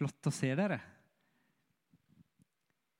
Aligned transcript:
Flott 0.00 0.30
å 0.30 0.32
se 0.32 0.48
dere. 0.56 0.78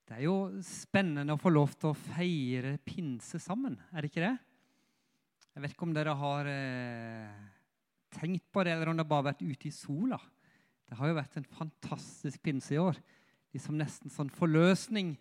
Det 0.04 0.18
er 0.18 0.26
jo 0.26 0.34
spennende 0.60 1.33
å 1.33 1.41
få 1.41 1.49
lov 1.49 1.73
til 1.80 1.95
å 1.95 1.96
feire 1.96 2.75
pinse 2.84 3.41
sammen, 3.41 3.79
er 3.88 4.05
det 4.05 4.10
ikke 4.10 4.26
det? 4.26 4.34
Jeg 5.55 5.63
vet 5.65 5.73
ikke 5.73 5.86
om 5.86 5.94
dere 5.97 6.17
har 6.21 6.50
eh, 6.50 7.41
tenkt 8.18 8.45
på 8.52 8.66
det, 8.68 8.75
eller 8.75 8.93
om 8.93 9.00
det 9.00 9.09
bare 9.09 9.23
har 9.23 9.30
vært 9.30 9.46
ute 9.46 9.71
i 9.71 9.73
sola. 9.73 10.21
Det 10.84 11.00
har 11.00 11.09
jo 11.09 11.16
vært 11.23 11.41
en 11.41 11.48
fantastisk 11.57 12.45
pinse 12.45 12.77
i 12.77 12.82
år. 12.85 13.01
Liksom 13.57 13.80
nesten 13.80 14.12
sånn 14.12 14.35
forløsning. 14.37 15.14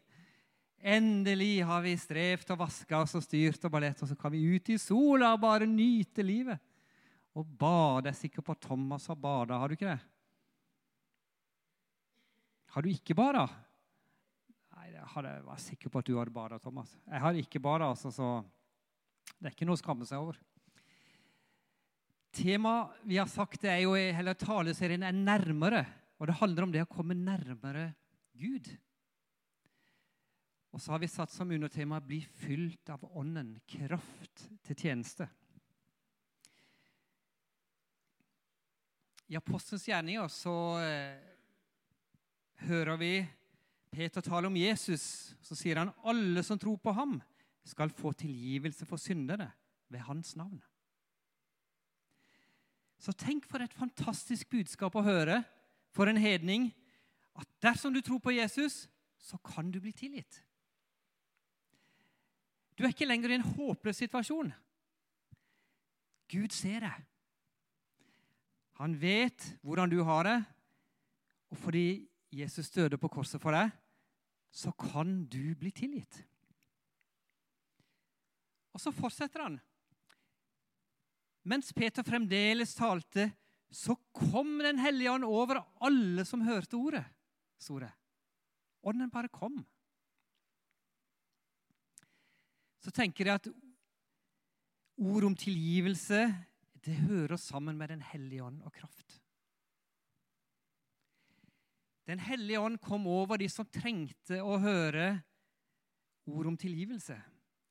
Endelig 0.83 1.61
har 1.63 1.87
vi 1.87 1.95
strevd 1.95 2.57
og 2.57 2.63
vaska 2.65 3.05
oss 3.05 3.15
og 3.15 3.23
styrt 3.23 3.63
og 3.63 3.77
ballett, 3.77 4.03
og 4.03 4.11
så 4.11 4.19
kan 4.19 4.35
vi 4.35 4.43
ut 4.51 4.75
i 4.75 4.81
sola 4.81 5.31
og 5.31 5.43
bare 5.47 5.69
nyte 5.69 6.27
livet. 6.27 6.59
Og 7.39 7.47
bade. 7.47 8.09
Jeg 8.09 8.17
er 8.17 8.23
sikker 8.25 8.43
på 8.43 8.57
at 8.57 8.67
Thomas 8.67 9.07
har 9.07 9.21
bada, 9.21 9.63
har 9.63 9.71
du 9.71 9.79
ikke 9.79 9.93
det? 9.93 10.01
Har 12.69 12.85
du 12.85 12.89
ikke 12.91 13.15
bada? 13.17 13.47
Nei, 14.77 14.91
jeg 14.93 15.43
var 15.45 15.61
sikker 15.61 15.89
på 15.89 16.01
at 16.01 16.09
du 16.09 16.17
hadde 16.19 16.33
bada, 16.33 16.59
Thomas. 16.61 16.91
Jeg 17.07 17.21
har 17.23 17.39
ikke 17.39 17.61
bada, 17.63 17.89
altså, 17.89 18.11
så 18.13 18.27
det 19.39 19.49
er 19.49 19.55
ikke 19.55 19.67
noe 19.69 19.77
å 19.77 19.81
skamme 19.81 20.05
seg 20.05 20.21
over. 20.21 20.37
Temaet 22.35 22.99
vi 23.09 23.17
har 23.17 23.29
sagt, 23.29 23.63
det 23.63 23.71
er 23.73 23.81
jo 23.87 23.95
hele 23.97 24.35
taleserien 24.37 25.03
er 25.03 25.15
'nærmere'. 25.15 25.85
Og 26.19 26.27
det 26.27 26.35
handler 26.35 26.63
om 26.63 26.71
det 26.71 26.83
å 26.83 26.91
komme 26.91 27.15
nærmere 27.15 27.93
Gud. 28.37 28.67
Og 30.69 30.81
så 30.81 30.91
har 30.91 30.99
vi 30.99 31.07
satt 31.07 31.31
som 31.31 31.49
undertema 31.49 31.99
'bli 31.99 32.21
fylt 32.21 32.89
av 32.89 33.01
Ånden', 33.15 33.59
kraft 33.65 34.49
til 34.61 34.75
tjeneste. 34.75 35.27
I 39.29 39.35
Apostelens 39.37 39.87
gjerninger 39.87 40.27
så 40.27 40.79
eh, 40.81 41.28
hører 42.67 42.97
vi 42.99 43.13
Peter 43.91 44.21
tale 44.21 44.49
om 44.49 44.57
Jesus. 44.57 45.35
Så 45.41 45.57
sier 45.57 45.81
han 45.81 45.93
alle 46.07 46.43
som 46.45 46.59
tror 46.59 46.79
på 46.81 46.93
ham, 46.95 47.19
skal 47.65 47.91
få 47.93 48.11
tilgivelse 48.17 48.85
for 48.87 48.97
syndere 48.97 49.51
ved 49.93 50.01
hans 50.07 50.35
navn. 50.39 50.57
Så 52.99 53.13
tenk 53.15 53.45
for 53.47 53.61
et 53.63 53.75
fantastisk 53.75 54.49
budskap 54.51 54.95
å 54.97 55.05
høre 55.05 55.43
for 55.95 56.09
en 56.09 56.19
hedning 56.19 56.69
at 57.39 57.47
dersom 57.63 57.93
du 57.93 58.01
tror 58.03 58.19
på 58.23 58.33
Jesus, 58.35 58.87
så 59.19 59.37
kan 59.37 59.69
du 59.71 59.79
bli 59.79 59.93
tilgitt. 59.95 60.41
Du 62.75 62.83
er 62.83 62.93
ikke 62.93 63.07
lenger 63.07 63.31
i 63.31 63.37
en 63.37 63.47
håpløs 63.55 64.01
situasjon. 64.01 64.51
Gud 66.29 66.55
ser 66.55 66.83
deg. 66.85 67.05
Han 68.79 68.95
vet 69.01 69.49
hvordan 69.61 69.91
du 69.91 69.99
har 70.07 70.23
det. 70.27 70.37
Og 71.51 71.57
fordi 71.59 72.08
Jesus 72.29 72.69
døde 72.69 72.97
på 73.01 73.09
korset 73.09 73.41
for 73.41 73.55
deg, 73.55 73.71
så 74.51 74.71
kan 74.77 75.23
du 75.29 75.55
bli 75.57 75.71
tilgitt. 75.73 76.21
Og 78.73 78.81
så 78.81 78.93
fortsetter 78.93 79.43
han. 79.45 79.57
Mens 81.49 81.73
Peter 81.73 82.05
fremdeles 82.05 82.75
talte, 82.77 83.31
så 83.69 83.95
kom 84.13 84.57
Den 84.59 84.79
hellige 84.81 85.11
ånd 85.11 85.25
over 85.25 85.61
alle 85.85 86.25
som 86.25 86.41
hørte 86.41 86.77
ordet, 86.77 87.03
sto 87.61 87.77
det. 87.79 87.91
Ånden 88.81 89.11
bare 89.13 89.29
kom. 89.29 89.59
Så 92.79 92.91
tenker 92.95 93.27
jeg 93.27 93.41
at 93.41 93.49
ord 94.99 95.27
om 95.27 95.35
tilgivelse 95.35 96.27
det 96.85 96.95
hører 97.05 97.37
sammen 97.37 97.77
med 97.77 97.89
Den 97.89 98.01
hellige 98.01 98.43
ånd 98.43 98.61
og 98.63 98.73
kraft. 98.73 99.18
Den 102.09 102.21
hellige 102.25 102.59
ånd 102.59 102.79
kom 102.81 103.05
over 103.07 103.37
de 103.37 103.45
som 103.51 103.67
trengte 103.69 104.39
å 104.41 104.55
høre 104.57 105.11
ord 106.29 106.47
om 106.49 106.57
tilgivelse. 106.57 107.17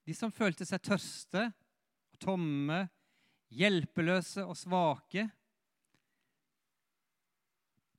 De 0.07 0.15
som 0.15 0.31
følte 0.31 0.67
seg 0.67 0.83
tørste 0.87 1.49
tomme, 2.23 2.85
hjelpeløse 3.55 4.45
og 4.47 4.55
svake. 4.59 5.27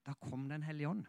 Da 0.08 0.16
kom 0.20 0.48
Den 0.50 0.64
hellige 0.64 0.90
ånd. 0.90 1.04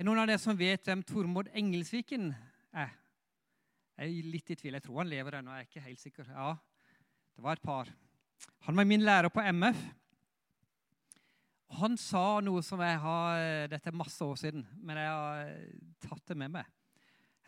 Er 0.00 0.08
noen 0.08 0.22
av 0.22 0.26
dere 0.30 0.40
som 0.40 0.58
vet 0.58 0.86
hvem 0.88 1.04
Tormod 1.06 1.50
Engelsviken 1.54 2.30
er? 2.72 2.92
Jeg 4.00 4.10
er 4.18 4.30
litt 4.32 4.50
i 4.50 4.56
tvil. 4.56 4.78
Jeg 4.78 4.84
tror 4.86 5.02
han 5.02 5.10
lever 5.12 5.38
ennå. 5.38 5.54
Jeg 5.54 5.66
er 5.66 5.68
ikke 5.68 5.86
helt 5.86 6.00
sikker. 6.00 6.30
Ja, 6.32 6.54
det 7.36 7.44
var 7.44 7.58
et 7.58 7.64
par. 7.64 7.90
Han 8.66 8.80
var 8.80 8.88
min 8.88 9.04
lærer 9.04 9.28
på 9.28 9.44
MF. 9.44 9.82
Han 11.80 11.96
sa 12.00 12.40
noe 12.44 12.60
som 12.66 12.80
jeg 12.84 12.98
har 13.00 13.68
Dette 13.72 13.88
er 13.88 13.96
masse 13.96 14.20
år 14.24 14.36
siden, 14.36 14.66
men 14.82 15.00
jeg 15.00 15.08
har 15.08 15.56
tatt 16.04 16.26
det 16.28 16.36
med 16.38 16.58
meg 16.58 16.68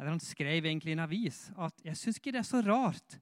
eller 0.03 0.17
han 0.17 0.23
skrev 0.23 0.65
egentlig 0.67 0.91
i 0.91 0.97
en 0.97 1.05
avis 1.05 1.45
at 1.63 1.85
jeg 1.87 1.99
syns 2.01 2.17
ikke 2.19 2.33
det 2.35 2.41
er 2.41 2.49
så 2.49 2.59
rart 2.67 3.21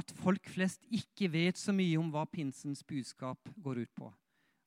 at 0.00 0.10
folk 0.18 0.48
flest 0.50 0.82
ikke 0.90 1.28
vet 1.30 1.58
så 1.58 1.74
mye 1.74 1.98
om 2.00 2.08
hva 2.10 2.24
pinsens 2.30 2.82
budskap 2.86 3.50
går 3.62 3.84
ut 3.84 3.92
på. 3.94 4.08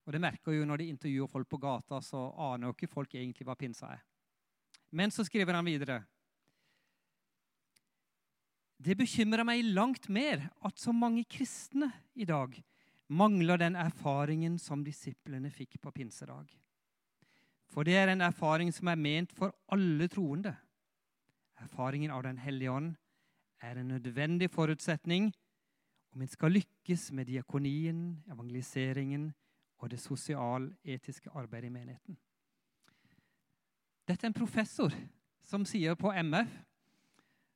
Og 0.03 0.15
det 0.15 0.21
merker 0.23 0.55
jo 0.55 0.65
Når 0.67 0.77
de 0.77 0.89
intervjuer 0.91 1.27
folk 1.27 1.49
på 1.49 1.59
gata, 1.59 2.01
så 2.03 2.29
aner 2.31 2.67
jo 2.67 2.75
ikke 2.75 2.91
folk 2.91 3.15
egentlig 3.15 3.47
hva 3.47 3.55
pinsa 3.55 3.91
er. 3.91 4.01
Men 4.91 5.11
så 5.11 5.23
skriver 5.23 5.55
han 5.55 5.65
videre. 5.65 6.03
Det 8.79 8.97
bekymrer 8.99 9.43
meg 9.47 9.63
langt 9.63 10.09
mer 10.09 10.49
at 10.63 10.79
så 10.79 10.91
mange 10.91 11.23
kristne 11.23 11.91
i 12.15 12.27
dag 12.27 12.55
mangler 13.09 13.57
den 13.57 13.75
erfaringen 13.75 14.57
som 14.59 14.83
disiplene 14.83 15.51
fikk 15.51 15.79
på 15.81 15.91
pinsedag. 15.91 16.49
For 17.73 17.83
det 17.83 17.95
er 17.97 18.11
en 18.11 18.21
erfaring 18.21 18.71
som 18.73 18.87
er 18.87 18.99
ment 18.99 19.31
for 19.33 19.53
alle 19.73 20.07
troende. 20.07 20.53
Erfaringen 21.61 22.11
av 22.11 22.23
Den 22.23 22.37
hellige 22.37 22.71
ånd 22.71 22.95
er 23.61 23.79
en 23.79 23.87
nødvendig 23.87 24.51
forutsetning 24.51 25.31
om 26.13 26.21
en 26.21 26.27
skal 26.27 26.51
lykkes 26.51 27.11
med 27.11 27.25
diakonien, 27.25 28.23
evangeliseringen 28.31 29.31
og 29.77 29.89
det 29.89 29.99
sosial-etiske 29.99 31.29
arbeidet 31.33 31.67
i 31.67 31.73
menigheten. 31.73 32.17
Dette 34.07 34.27
er 34.27 34.29
en 34.29 34.37
professor 34.37 34.93
som 35.43 35.65
sier 35.65 35.95
på 35.95 36.11
MF 36.11 36.51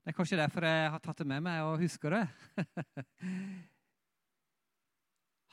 Det 0.03 0.14
er 0.14 0.16
kanskje 0.16 0.38
derfor 0.40 0.64
jeg 0.64 0.91
har 0.91 1.00
tatt 1.03 1.18
det 1.19 1.28
med 1.28 1.41
meg 1.44 1.64
og 1.68 1.81
husker 1.81 2.14
det. 2.16 2.28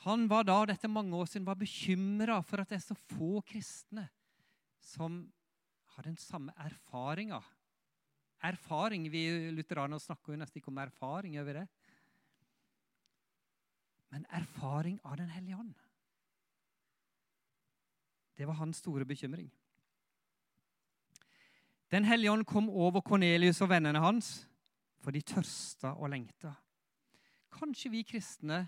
Han 0.05 0.27
var 0.29 0.45
da 0.45 0.59
dette 0.69 0.89
mange 0.91 1.17
år 1.17 1.25
siden 1.29 1.47
var 1.47 1.57
bekymra 1.57 2.37
for 2.45 2.61
at 2.61 2.69
det 2.69 2.77
er 2.77 2.85
så 2.85 2.97
få 3.15 3.39
kristne 3.47 4.05
som 4.85 5.23
har 5.95 6.05
den 6.05 6.17
samme 6.21 6.53
erfaringa 6.61 7.39
erfaring. 8.45 9.09
Vi 9.09 9.49
lutheranere 9.55 9.99
snakker 9.99 10.33
jo 10.33 10.39
nesten 10.39 10.61
ikke 10.61 10.69
om 10.69 10.81
erfaring 10.83 11.39
over 11.41 11.61
det. 11.61 11.65
Men 14.13 14.27
erfaring 14.29 14.99
av 15.03 15.17
Den 15.17 15.29
hellige 15.29 15.57
ånd. 15.57 15.73
Det 18.37 18.45
var 18.47 18.53
hans 18.53 18.77
store 18.77 19.05
bekymring. 19.05 19.49
Den 21.91 22.03
hellige 22.03 22.31
ånd 22.31 22.45
kom 22.45 22.69
over 22.69 23.01
Kornelius 23.01 23.61
og 23.61 23.69
vennene 23.69 23.99
hans, 23.99 24.47
for 24.99 25.11
de 25.11 25.21
tørsta 25.21 25.93
og 25.95 26.09
lengta. 26.09 26.51
Kanskje 27.51 27.91
vi 27.91 28.03
kristne 28.03 28.65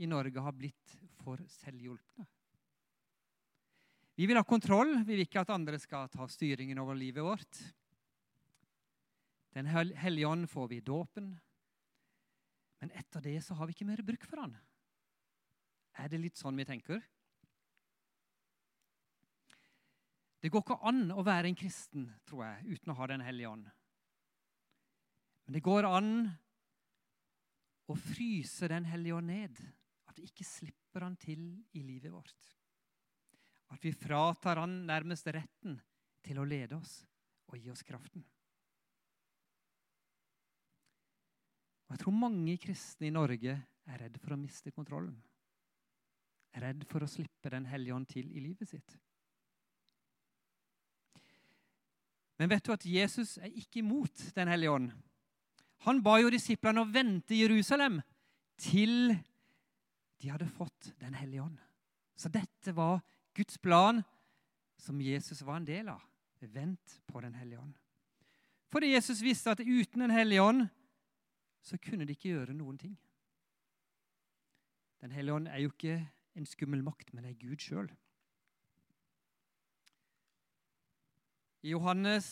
i 0.00 0.08
Norge 0.08 0.40
har 0.40 0.56
blitt 0.56 0.96
for 1.20 1.40
selvhjulpne. 1.60 2.24
Vi 4.16 4.26
vil 4.28 4.36
ha 4.36 4.44
kontroll, 4.44 4.98
vi 5.04 5.14
vil 5.14 5.24
ikke 5.24 5.42
at 5.44 5.52
andre 5.54 5.78
skal 5.80 6.08
ta 6.12 6.26
styringen 6.28 6.80
over 6.80 6.96
livet 6.96 7.24
vårt. 7.24 7.60
Den 9.56 9.68
hellige 9.68 10.28
ånd 10.28 10.48
får 10.50 10.68
vi 10.68 10.80
i 10.80 10.84
dåpen. 10.84 11.30
Men 12.80 12.92
etter 12.96 13.24
det 13.24 13.38
så 13.44 13.56
har 13.56 13.68
vi 13.68 13.76
ikke 13.76 13.88
mer 13.88 14.02
bruk 14.04 14.24
for 14.28 14.42
han. 14.42 14.52
Er 16.00 16.08
det 16.08 16.20
litt 16.22 16.38
sånn 16.40 16.56
vi 16.56 16.68
tenker? 16.68 17.00
Det 20.40 20.48
går 20.48 20.64
ikke 20.64 20.78
an 20.88 21.10
å 21.12 21.24
være 21.24 21.50
en 21.50 21.58
kristen, 21.58 22.06
tror 22.28 22.46
jeg, 22.46 22.76
uten 22.76 22.92
å 22.92 22.96
ha 22.96 23.08
Den 23.10 23.24
hellige 23.24 23.50
ånd. 23.50 23.66
Men 25.44 25.56
det 25.56 25.64
går 25.66 25.88
an 25.88 26.14
å 27.90 27.96
fryse 27.98 28.68
Den 28.70 28.88
hellige 28.88 29.18
ånd 29.18 29.32
ned. 29.32 29.60
Vi 30.20 30.28
ikke 30.28 30.44
slipper 30.44 31.06
han 31.06 31.14
til 31.16 31.40
i 31.72 31.80
livet 31.80 32.12
vårt. 32.12 32.50
At 33.72 33.80
vi 33.84 33.92
fratar 33.94 34.60
han 34.60 34.82
nærmest 34.84 35.30
retten 35.32 35.78
til 36.26 36.40
å 36.40 36.44
lede 36.44 36.76
oss 36.76 36.98
og 37.48 37.56
gi 37.56 37.70
oss 37.72 37.84
kraften. 37.86 38.20
Og 41.88 41.94
Jeg 41.94 42.02
tror 42.02 42.18
mange 42.18 42.58
kristne 42.60 43.08
i 43.08 43.14
Norge 43.14 43.54
er 43.56 44.02
redd 44.04 44.18
for 44.20 44.36
å 44.36 44.38
miste 44.38 44.74
kontrollen. 44.74 45.16
Er 46.52 46.68
redd 46.68 46.84
for 46.90 47.00
å 47.00 47.08
slippe 47.08 47.48
Den 47.48 47.64
hellige 47.70 47.96
ånd 47.96 48.10
til 48.10 48.28
i 48.28 48.44
livet 48.44 48.68
sitt. 48.68 48.98
Men 52.36 52.52
vet 52.52 52.66
du 52.66 52.74
at 52.74 52.84
Jesus 52.84 53.38
er 53.38 53.48
ikke 53.48 53.80
imot 53.80 54.28
Den 54.36 54.52
hellige 54.52 54.76
ånd? 54.76 54.92
Han 55.88 56.04
ba 56.04 56.18
jo 56.20 56.28
disiplene 56.28 56.84
å 56.84 56.92
vente 56.92 57.32
i 57.32 57.40
Jerusalem 57.40 58.02
til 58.60 59.14
de 60.20 60.28
hadde 60.28 60.48
fått 60.48 60.92
Den 61.00 61.14
hellige 61.14 61.42
ånd. 61.42 61.58
Så 62.16 62.28
dette 62.28 62.72
var 62.76 63.00
Guds 63.34 63.58
plan 63.58 64.02
som 64.76 65.00
Jesus 65.00 65.42
var 65.42 65.56
en 65.56 65.68
del 65.68 65.88
av. 65.88 66.02
Vent 66.40 67.00
på 67.06 67.20
Den 67.20 67.34
hellige 67.34 67.60
ånd. 67.60 67.78
Fordi 68.72 68.92
Jesus 68.92 69.22
visste 69.22 69.50
at 69.50 69.60
uten 69.60 70.00
Den 70.00 70.10
hellige 70.10 70.42
ånd 70.42 70.68
så 71.62 71.76
kunne 71.76 72.04
de 72.04 72.14
ikke 72.16 72.32
gjøre 72.32 72.56
noen 72.56 72.78
ting. 72.78 72.94
Den 75.00 75.12
hellige 75.12 75.34
ånd 75.34 75.48
er 75.48 75.60
jo 75.60 75.72
ikke 75.72 75.98
en 76.36 76.46
skummel 76.46 76.82
makt, 76.84 77.12
men 77.12 77.24
det 77.24 77.34
er 77.34 77.40
Gud 77.40 77.60
sjøl. 77.60 77.90
I 81.60 81.74
Johannes 81.74 82.30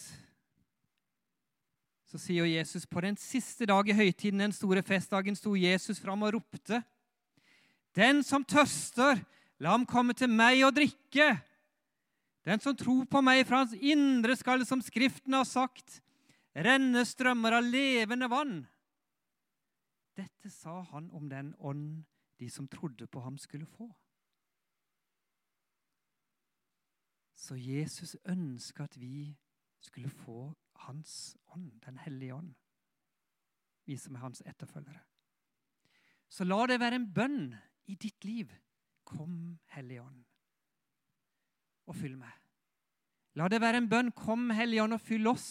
så 2.09 2.17
sier 2.21 2.49
Jesus 2.49 2.87
på 2.89 3.03
den 3.05 3.19
siste 3.21 3.67
dag 3.69 3.89
i 3.89 3.97
høytiden, 3.97 4.41
den 4.41 4.55
store 4.57 4.83
festdagen, 4.83 5.37
sto 5.37 5.53
Jesus 5.57 6.01
fram 6.01 6.25
og 6.25 6.39
ropte. 6.39 6.81
Den 7.97 8.23
som 8.27 8.45
tørster, 8.45 9.23
la 9.59 9.75
ham 9.75 9.87
komme 9.89 10.15
til 10.15 10.31
meg 10.31 10.63
og 10.67 10.75
drikke. 10.77 11.31
Den 12.47 12.61
som 12.65 12.77
tror 12.77 13.05
på 13.11 13.23
meg, 13.25 13.45
fra 13.49 13.65
hans 13.65 13.75
indre 13.77 14.37
skal, 14.39 14.65
som 14.67 14.83
Skriften 14.85 15.37
har 15.37 15.47
sagt, 15.49 16.01
renne 16.57 17.05
strømmer 17.07 17.59
av 17.59 17.67
levende 17.67 18.29
vann. 18.31 18.61
Dette 20.19 20.51
sa 20.51 20.81
han 20.91 21.11
om 21.15 21.29
den 21.31 21.53
ånd 21.59 22.05
de 22.39 22.49
som 22.51 22.69
trodde 22.71 23.07
på 23.07 23.21
ham, 23.21 23.39
skulle 23.39 23.67
få. 23.67 23.89
Så 27.39 27.57
Jesus 27.59 28.17
ønska 28.27 28.85
at 28.85 28.97
vi 28.99 29.37
skulle 29.81 30.11
få 30.11 30.55
hans 30.87 31.37
ånd, 31.55 31.73
Den 31.85 31.99
hellige 31.99 32.35
ånd, 32.35 32.55
vi 33.87 33.97
som 33.97 34.15
er 34.15 34.21
hans 34.21 34.43
etterfølgere. 34.47 35.01
Så 36.29 36.45
la 36.45 36.67
det 36.67 36.81
være 36.81 36.99
en 37.01 37.13
bønn 37.15 37.55
i 37.89 37.97
ditt 37.97 38.25
liv. 38.25 38.53
Kom, 39.09 39.59
Hellige 39.73 40.03
Ånd, 40.05 40.21
og 41.89 41.97
fyll 41.97 42.19
meg. 42.21 42.35
La 43.41 43.47
det 43.49 43.61
være 43.63 43.81
en 43.81 43.89
bønn. 43.89 44.11
Kom, 44.13 44.51
Hellige 44.53 44.85
Ånd, 44.85 44.97
og 44.99 45.01
fyll 45.01 45.31
oss. 45.31 45.49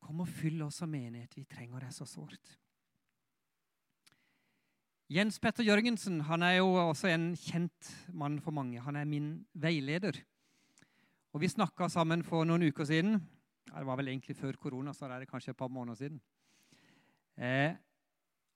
Kom 0.00 0.22
og 0.24 0.30
fyll 0.32 0.62
oss 0.64 0.80
som 0.80 0.88
menighet. 0.88 1.34
Vi 1.36 1.44
trenger 1.44 1.84
det 1.84 1.92
så 1.92 2.06
sårt. 2.08 2.56
Jens 5.12 5.38
Petter 5.40 5.64
Jørgensen 5.64 6.20
han 6.28 6.44
er 6.44 6.58
jo 6.58 6.68
også 6.76 7.08
en 7.08 7.30
kjent 7.36 7.92
mann 8.12 8.38
for 8.44 8.52
mange. 8.52 8.80
Han 8.84 8.96
er 8.96 9.08
min 9.08 9.30
veileder. 9.52 10.20
Og 11.32 11.40
Vi 11.40 11.48
snakka 11.48 11.88
sammen 11.92 12.22
for 12.24 12.44
noen 12.48 12.64
uker 12.68 12.84
siden. 12.88 13.18
Det 13.68 13.84
var 13.84 13.96
vel 14.00 14.08
egentlig 14.08 14.36
før 14.36 14.56
korona, 14.56 14.92
så 14.92 15.08
det 15.08 15.20
er 15.20 15.30
kanskje 15.30 15.52
et 15.52 15.60
par 15.60 15.68
måneder 15.68 15.96
siden. 15.96 16.20
Eh, 17.36 17.76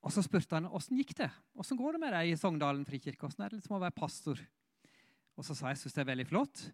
og 0.03 0.11
Så 0.11 0.25
spurte 0.27 0.59
han 0.59 0.67
åssen 0.67 0.99
gikk 0.99 1.15
det 1.21 1.31
Hvordan 1.55 1.79
går 1.79 1.97
det 1.97 2.03
med 2.03 2.15
deg 2.17 2.31
i 2.33 2.39
Sogndalen 2.39 2.87
frikirke. 2.87 3.23
Hvordan 3.23 3.45
er 3.45 3.53
det 3.53 3.61
liksom 3.61 3.77
å 3.79 3.83
være 3.83 3.97
pastor? 3.97 4.41
Og 5.39 5.47
Så 5.47 5.55
sa 5.55 5.71
jeg 5.71 5.79
jeg 5.79 5.85
syns 5.85 5.99
det 5.99 6.03
er 6.03 6.11
veldig 6.13 6.29
flott. 6.29 6.65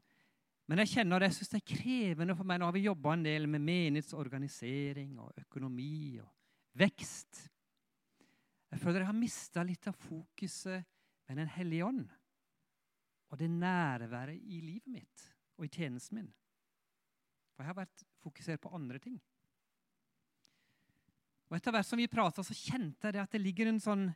Men 0.69 0.83
jeg 0.83 0.93
kjenner 0.99 1.23
det, 1.23 1.31
jeg 1.31 1.39
synes 1.39 1.53
det 1.55 1.61
er 1.63 1.77
krevende 1.77 2.35
for 2.37 2.49
meg. 2.49 2.59
Nå 2.61 2.69
har 2.69 2.75
vi 2.77 2.85
jobba 2.85 3.15
en 3.15 3.25
del 3.25 3.47
med 3.49 3.65
menighetsorganisering 3.65 5.15
og 5.23 5.39
økonomi 5.41 6.19
og 6.21 6.29
vekst. 6.77 7.45
Jeg 8.69 8.83
føler 8.83 9.01
jeg 9.01 9.09
har 9.09 9.17
mista 9.17 9.65
litt 9.65 9.89
av 9.89 9.97
fokuset 9.97 10.85
med 11.29 11.41
Den 11.41 11.49
hellige 11.53 11.87
ånd 11.89 12.05
og 13.29 13.39
det 13.41 13.49
nærværet 13.53 14.41
i 14.41 14.61
livet 14.65 14.89
mitt 14.93 15.25
og 15.59 15.67
i 15.67 15.73
tjenesten 15.73 16.21
min. 16.21 16.31
For 17.53 17.65
jeg 17.65 17.73
har 17.73 17.81
vært 17.81 18.05
fokusert 18.23 18.63
på 18.63 18.73
andre 18.77 19.01
ting. 19.03 19.19
Og 21.49 21.57
Etter 21.57 21.73
hvert 21.73 21.89
som 21.89 22.01
vi 22.01 22.09
prata, 22.13 22.45
kjente 22.45 23.09
jeg 23.09 23.17
det 23.17 23.23
at 23.23 23.33
det 23.33 23.41
ligger 23.41 23.71
en 23.71 23.81
sånn 23.81 24.09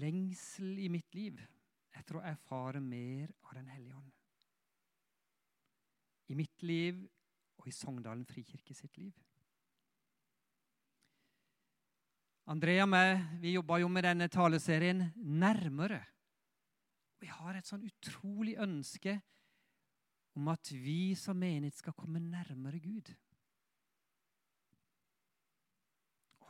lengsel 0.00 0.78
i 0.82 0.88
mitt 0.92 1.14
liv 1.16 1.38
etter 1.96 2.18
å 2.18 2.24
erfare 2.26 2.82
mer 2.82 3.30
av 3.46 3.54
Den 3.56 3.70
hellige 3.70 3.96
ånd. 3.96 4.12
I 6.30 6.36
mitt 6.38 6.62
liv 6.62 7.00
og 7.58 7.66
i 7.66 7.74
Sogndalen 7.74 8.26
frikirke 8.28 8.74
sitt 8.74 8.98
liv. 8.98 9.14
Andrea 12.50 12.82
og 12.86 12.90
meg 12.90 13.40
vi 13.42 13.54
jobba 13.54 13.78
jo 13.82 13.88
med 13.92 14.06
denne 14.06 14.26
taleserien 14.30 15.04
nærmere. 15.16 16.00
Vi 17.20 17.28
har 17.30 17.54
et 17.54 17.68
sånn 17.68 17.84
utrolig 17.86 18.56
ønske 18.58 19.20
om 20.38 20.48
at 20.50 20.70
vi 20.72 21.14
som 21.18 21.38
menighet 21.38 21.78
skal 21.78 21.94
komme 21.94 22.22
nærmere 22.22 22.80
Gud. 22.82 23.10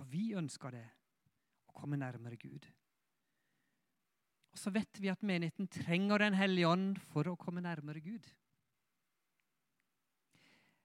Og 0.01 0.09
vi 0.09 0.31
ønsker 0.39 0.73
det, 0.75 0.87
å 1.69 1.77
komme 1.77 1.99
nærmere 2.01 2.39
Gud. 2.41 2.67
Og 4.51 4.59
så 4.59 4.73
vet 4.75 4.99
vi 4.99 5.11
at 5.13 5.23
menigheten 5.23 5.69
trenger 5.71 6.25
Den 6.25 6.35
hellige 6.35 6.69
ånd 6.69 6.99
for 7.13 7.29
å 7.31 7.39
komme 7.39 7.63
nærmere 7.63 8.03
Gud. 8.03 8.25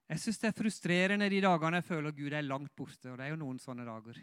Jeg 0.05 0.21
syns 0.21 0.37
det 0.37 0.51
er 0.51 0.57
frustrerende 0.59 1.29
de 1.33 1.39
dagene 1.41 1.79
jeg 1.79 1.87
føler 1.87 2.13
Gud 2.13 2.33
er 2.37 2.45
langt 2.45 2.75
borte. 2.77 3.09
Og 3.09 3.17
det 3.17 3.25
er 3.25 3.33
jo 3.33 3.41
noen 3.41 3.57
sånne 3.61 3.87
dager. 3.87 4.19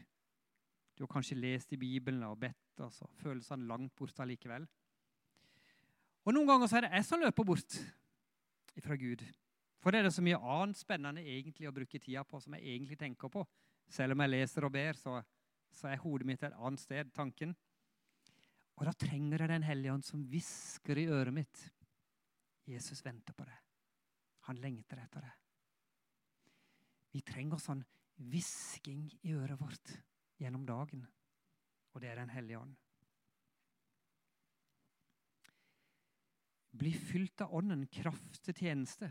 Du 0.95 1.03
har 1.03 1.11
kanskje 1.11 1.41
lest 1.41 1.73
i 1.75 1.81
Bibelen 1.81 2.23
og 2.29 2.39
bedt, 2.39 2.85
og 2.85 2.93
så 2.95 3.09
føles 3.19 3.49
han 3.51 3.67
langt 3.67 3.95
borte 3.99 4.23
allikevel. 4.23 4.69
Og 6.23 6.37
noen 6.37 6.47
ganger 6.47 6.71
så 6.71 6.79
er 6.79 6.87
det 6.87 6.93
jeg 6.95 7.09
som 7.09 7.23
løper 7.25 7.49
bort 7.49 7.79
fra 8.85 8.97
Gud. 9.01 9.25
For 9.83 9.91
det 9.91 9.99
er 9.99 10.07
det 10.07 10.15
så 10.15 10.23
mye 10.23 10.39
annet 10.39 10.79
spennende 10.79 11.25
egentlig 11.27 11.67
å 11.67 11.75
bruke 11.75 11.99
tida 11.99 12.23
på 12.23 12.39
som 12.39 12.55
jeg 12.55 12.63
egentlig 12.63 13.01
tenker 13.01 13.33
på. 13.33 13.43
Selv 13.93 14.17
om 14.17 14.25
jeg 14.25 14.33
leser 14.33 14.65
og 14.65 14.73
ber, 14.73 14.97
så, 14.97 15.19
så 15.77 15.91
er 15.91 16.01
hodet 16.01 16.29
mitt 16.29 16.45
et 16.47 16.57
annet 16.57 16.81
sted, 16.81 17.11
tanken. 17.13 17.53
Og 18.81 18.87
da 18.89 18.93
trenger 18.97 19.45
jeg 19.45 19.53
Den 19.53 19.67
hellige 19.67 19.93
ånd 19.93 20.05
som 20.07 20.23
hvisker 20.31 20.99
i 20.99 21.09
øret 21.13 21.35
mitt. 21.37 21.65
Jesus 22.69 23.03
venter 23.05 23.37
på 23.37 23.45
det. 23.45 23.59
Han 24.49 24.61
lengter 24.63 25.03
etter 25.03 25.27
det. 25.27 25.33
Vi 27.13 27.21
trenger 27.27 27.61
sånn 27.61 27.83
hvisking 28.33 29.05
i 29.29 29.35
øret 29.37 29.61
vårt 29.61 29.93
gjennom 30.41 30.65
dagen. 30.67 31.03
Og 31.93 32.01
det 32.01 32.09
er 32.09 32.23
Den 32.23 32.33
hellige 32.33 32.63
ånd. 32.63 32.79
Bli 36.73 36.95
fylt 36.97 37.45
av 37.45 37.53
Ånden, 37.53 37.85
kraft 37.93 38.41
til 38.47 38.57
tjeneste. 38.57 39.11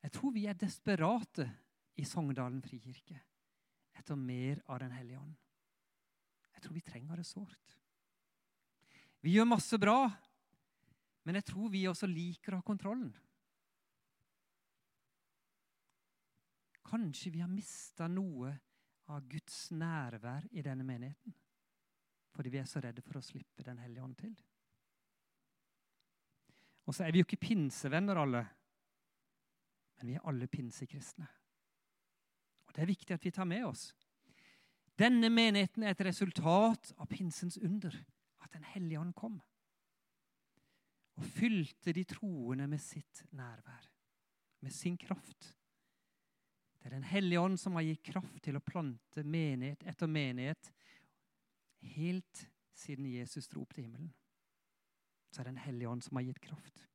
Jeg 0.00 0.14
tror 0.14 0.30
vi 0.32 0.46
er 0.46 0.54
desperate 0.54 1.48
i 1.98 2.06
Sogndalen 2.06 2.62
frikirke 2.62 3.18
etter 4.00 4.18
mer 4.18 4.62
av 4.66 4.80
Den 4.82 4.92
hellige 4.96 5.20
ånd. 5.20 5.36
Jeg 6.54 6.64
tror 6.64 6.76
vi 6.76 6.84
trenger 6.84 7.20
det 7.20 7.28
sårt. 7.28 7.76
Vi 9.20 9.34
gjør 9.36 9.48
masse 9.48 9.78
bra, 9.80 10.08
men 11.24 11.36
jeg 11.38 11.46
tror 11.48 11.70
vi 11.72 11.86
også 11.88 12.08
liker 12.08 12.56
å 12.56 12.60
ha 12.60 12.66
kontrollen. 12.66 13.12
Kanskje 16.90 17.30
vi 17.30 17.42
har 17.44 17.50
mista 17.52 18.08
noe 18.10 18.50
av 19.10 19.26
Guds 19.30 19.68
nærvær 19.74 20.48
i 20.50 20.64
denne 20.64 20.86
menigheten 20.86 21.36
fordi 22.30 22.52
vi 22.54 22.60
er 22.60 22.68
så 22.70 22.80
redde 22.80 23.02
for 23.02 23.18
å 23.18 23.24
slippe 23.24 23.64
Den 23.66 23.80
hellige 23.82 24.04
ånd 24.04 24.14
til. 24.16 24.30
Og 26.86 26.94
så 26.94 27.04
er 27.04 27.12
vi 27.12 27.20
jo 27.20 27.26
ikke 27.26 27.40
pinsevenner, 27.42 28.16
alle. 28.16 28.44
Men 29.98 30.08
vi 30.08 30.14
er 30.16 30.24
alle 30.30 30.46
pinsekristne. 30.48 31.26
Og 32.70 32.74
Det 32.74 32.82
er 32.82 32.92
viktig 32.92 33.14
at 33.14 33.24
vi 33.26 33.32
tar 33.34 33.48
med 33.50 33.66
oss. 33.66 33.90
Denne 34.98 35.30
menigheten 35.32 35.82
er 35.82 35.94
et 35.94 36.04
resultat 36.06 36.92
av 36.96 37.08
pinsens 37.10 37.58
under, 37.58 37.94
at 38.40 38.52
Den 38.52 38.64
hellige 38.64 39.00
ånd 39.00 39.14
kom. 39.14 39.40
Og 41.18 41.24
fylte 41.24 41.92
de 41.92 42.04
troende 42.04 42.68
med 42.70 42.80
sitt 42.80 43.24
nærvær, 43.32 43.88
med 44.62 44.72
sin 44.72 44.96
kraft. 44.96 45.56
Det 46.78 46.86
er 46.86 46.96
Den 46.96 47.04
hellige 47.04 47.40
ånd 47.40 47.58
som 47.58 47.74
har 47.74 47.82
gitt 47.82 48.02
kraft 48.02 48.42
til 48.44 48.56
å 48.56 48.64
plante 48.64 49.24
menighet 49.24 49.84
etter 49.84 50.06
menighet 50.06 50.72
helt 51.96 52.46
siden 52.76 53.06
Jesus 53.08 53.48
dro 53.48 53.62
opp 53.62 53.74
til 53.74 53.84
himmelen 53.84 54.12
så 55.30 55.40
er 55.40 55.44
det 55.44 55.54
Den 55.54 55.64
hellige 55.64 55.88
ånd 55.88 56.02
som 56.02 56.18
har 56.18 56.26
gitt 56.26 56.42
kraft. 56.42 56.86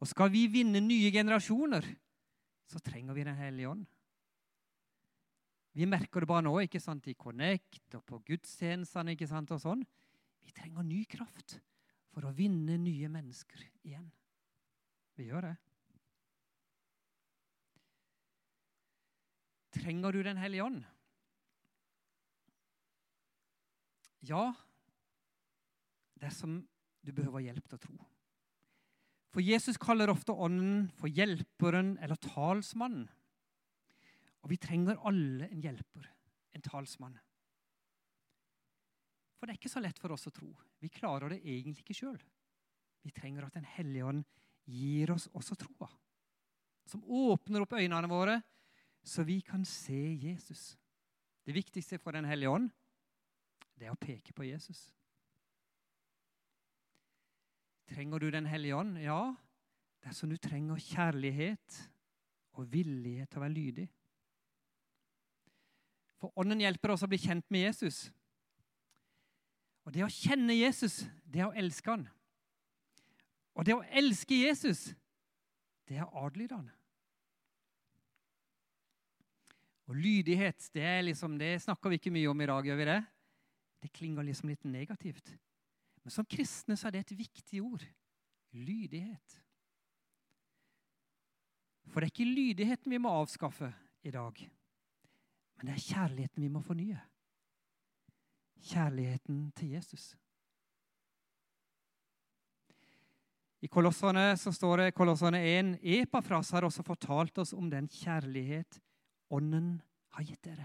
Og 0.00 0.08
skal 0.08 0.30
vi 0.32 0.46
vinne 0.52 0.80
nye 0.80 1.10
generasjoner, 1.12 1.86
så 2.68 2.80
trenger 2.84 3.16
vi 3.16 3.24
Den 3.24 3.36
hellige 3.36 3.68
ånd. 3.68 3.86
Vi 5.80 5.86
merker 5.88 6.20
det 6.20 6.28
bare 6.28 6.44
nå 6.44 6.50
ikke 6.60 6.80
sant, 6.82 7.06
i 7.08 7.16
Connect 7.16 7.94
og 7.96 8.02
på 8.04 8.18
gudstjenestene. 8.26 9.14
ikke 9.14 9.28
sant, 9.30 9.48
og 9.54 9.62
sånn. 9.62 9.80
Vi 10.44 10.52
trenger 10.52 10.84
ny 10.84 11.06
kraft 11.08 11.54
for 12.12 12.26
å 12.28 12.32
vinne 12.36 12.74
nye 12.76 13.08
mennesker 13.08 13.62
igjen. 13.88 14.10
Vi 15.16 15.30
gjør 15.30 15.46
det. 15.48 15.54
Trenger 19.78 20.12
du 20.12 20.22
Den 20.26 20.36
hellige 20.36 20.66
ånd? 20.66 20.82
Ja, 24.28 24.50
dersom 26.20 26.58
du 27.00 27.14
behøver 27.16 27.40
hjelp 27.40 27.64
til 27.70 27.78
å 27.78 27.84
tro. 27.86 27.96
For 29.32 29.40
Jesus 29.40 29.80
kaller 29.80 30.12
ofte 30.12 30.36
Ånden 30.36 30.90
for 31.00 31.08
hjelperen 31.08 31.94
eller 32.02 32.20
talsmannen. 32.20 33.08
Og 34.40 34.52
vi 34.52 34.58
trenger 34.60 35.00
alle 35.08 35.48
en 35.50 35.62
hjelper, 35.62 36.06
en 36.56 36.64
talsmann. 36.64 37.18
For 39.36 39.48
det 39.48 39.54
er 39.54 39.60
ikke 39.60 39.72
så 39.72 39.80
lett 39.80 39.98
for 40.00 40.12
oss 40.12 40.28
å 40.28 40.34
tro. 40.34 40.50
Vi 40.80 40.92
klarer 40.92 41.32
det 41.32 41.40
egentlig 41.40 41.84
ikke 41.84 41.96
sjøl. 41.96 42.20
Vi 43.00 43.12
trenger 43.16 43.46
at 43.46 43.56
Den 43.56 43.64
hellige 43.64 44.04
ånd 44.04 44.24
gir 44.68 45.12
oss 45.14 45.28
også 45.32 45.56
troa. 45.56 45.88
Som 46.84 47.04
åpner 47.04 47.64
opp 47.64 47.72
øynene 47.78 48.10
våre, 48.10 48.40
så 49.02 49.24
vi 49.24 49.40
kan 49.40 49.64
se 49.64 50.00
Jesus. 50.20 50.76
Det 51.44 51.56
viktigste 51.56 51.98
for 51.98 52.12
Den 52.12 52.28
hellige 52.28 52.52
ånd, 52.52 52.68
det 53.80 53.88
er 53.88 53.94
å 53.94 54.00
peke 54.00 54.34
på 54.36 54.44
Jesus. 54.44 54.90
Trenger 57.88 58.20
du 58.20 58.30
Den 58.30 58.46
hellige 58.46 58.76
ånd? 58.76 59.00
Ja, 59.00 59.34
dersom 60.04 60.30
du 60.30 60.36
trenger 60.36 60.76
kjærlighet 60.76 61.80
og 62.60 62.68
villighet 62.70 63.30
til 63.32 63.40
å 63.40 63.44
være 63.46 63.56
lydig. 63.56 63.88
For 66.20 66.32
Ånden 66.40 66.60
hjelper 66.60 66.92
oss 66.92 67.04
å 67.04 67.08
bli 67.08 67.18
kjent 67.20 67.46
med 67.52 67.64
Jesus. 67.64 68.08
Og 69.88 69.94
det 69.94 70.04
å 70.04 70.12
kjenne 70.12 70.56
Jesus, 70.56 71.00
det 71.24 71.40
er 71.40 71.48
å 71.48 71.56
elske 71.56 71.90
han. 71.90 72.04
Og 73.56 73.66
det 73.66 73.74
å 73.76 73.86
elske 73.96 74.42
Jesus, 74.42 74.90
det 75.88 75.98
er 75.98 76.06
å 76.06 76.26
adlyde 76.26 76.58
han. 76.58 76.68
Og 79.90 79.96
lydighet, 79.98 80.68
det, 80.76 80.90
liksom, 81.08 81.34
det 81.40 81.56
snakker 81.64 81.90
vi 81.90 81.98
ikke 81.98 82.12
mye 82.14 82.30
om 82.30 82.44
i 82.44 82.46
dag, 82.46 82.68
gjør 82.68 82.78
vi 82.78 82.90
det? 82.92 83.00
Det 83.80 83.90
klinger 83.96 84.28
liksom 84.28 84.52
litt 84.52 84.68
negativt. 84.68 85.32
Men 86.04 86.14
som 86.14 86.28
kristne 86.28 86.76
så 86.78 86.88
er 86.88 86.94
det 86.94 87.06
et 87.06 87.16
viktig 87.18 87.62
ord. 87.64 87.82
Lydighet. 88.54 89.40
For 91.90 91.98
det 91.98 92.10
er 92.10 92.14
ikke 92.14 92.36
lydigheten 92.38 92.92
vi 92.92 93.00
må 93.02 93.12
avskaffe 93.18 93.72
i 94.06 94.12
dag, 94.14 94.38
men 95.60 95.68
det 95.68 95.76
er 95.76 95.84
kjærligheten 95.84 96.40
vi 96.40 96.48
må 96.48 96.62
fornye. 96.64 96.96
Kjærligheten 98.64 99.50
til 99.56 99.74
Jesus. 99.76 100.14
I 103.60 103.68
Kolossene 103.68 104.32
så 104.40 104.52
står 104.56 104.80
det 104.80 104.94
Kolossene 104.96 105.40
1, 105.44 105.74
Epafras 105.84 106.54
har 106.56 106.64
også 106.64 106.84
fortalt 106.84 107.42
oss 107.42 107.52
om 107.52 107.68
den 107.68 107.88
kjærlighet 107.92 108.80
Ånden 109.30 109.74
har 110.16 110.24
gitt 110.24 110.42
dere. 110.42 110.64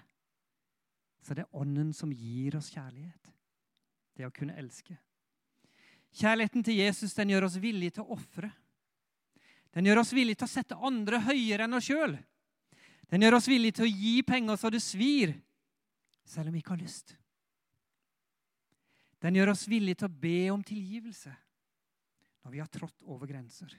Så 1.22 1.36
det 1.36 1.44
er 1.44 1.60
Ånden 1.60 1.92
som 1.94 2.14
gir 2.16 2.56
oss 2.56 2.72
kjærlighet. 2.72 3.34
Det 4.16 4.26
å 4.26 4.32
kunne 4.32 4.56
elske. 4.56 4.96
Kjærligheten 6.16 6.64
til 6.64 6.80
Jesus 6.80 7.14
den 7.18 7.34
gjør 7.34 7.50
oss 7.50 7.60
villige 7.60 7.98
til 7.98 8.06
å 8.06 8.16
ofre. 8.16 8.54
Den 9.76 9.90
gjør 9.90 10.06
oss 10.06 10.16
villige 10.16 10.40
til 10.40 10.48
å 10.48 10.54
sette 10.56 10.80
andre 10.80 11.20
høyere 11.28 11.68
enn 11.68 11.76
oss 11.76 11.92
sjøl. 11.92 12.16
Den 13.12 13.22
gjør 13.22 13.38
oss 13.38 13.50
villige 13.50 13.78
til 13.80 13.86
å 13.86 13.92
gi 13.92 14.16
penger 14.26 14.58
så 14.60 14.72
det 14.74 14.82
svir, 14.84 15.36
selv 16.26 16.50
om 16.50 16.56
vi 16.56 16.62
ikke 16.64 16.74
har 16.74 16.82
lyst. 16.82 17.16
Den 19.22 19.38
gjør 19.38 19.54
oss 19.54 19.66
villige 19.70 20.02
til 20.02 20.10
å 20.10 20.22
be 20.22 20.40
om 20.54 20.64
tilgivelse 20.66 21.34
når 22.46 22.54
vi 22.54 22.62
har 22.62 22.70
trådt 22.70 23.06
over 23.10 23.30
grenser. 23.30 23.72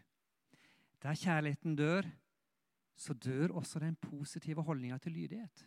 Der 1.02 1.18
kjærligheten 1.18 1.76
dør, 1.78 2.06
så 2.96 3.14
dør 3.14 3.54
også 3.60 3.82
den 3.82 3.94
positive 4.00 4.64
holdninga 4.66 4.98
til 4.98 5.14
lydighet. 5.18 5.66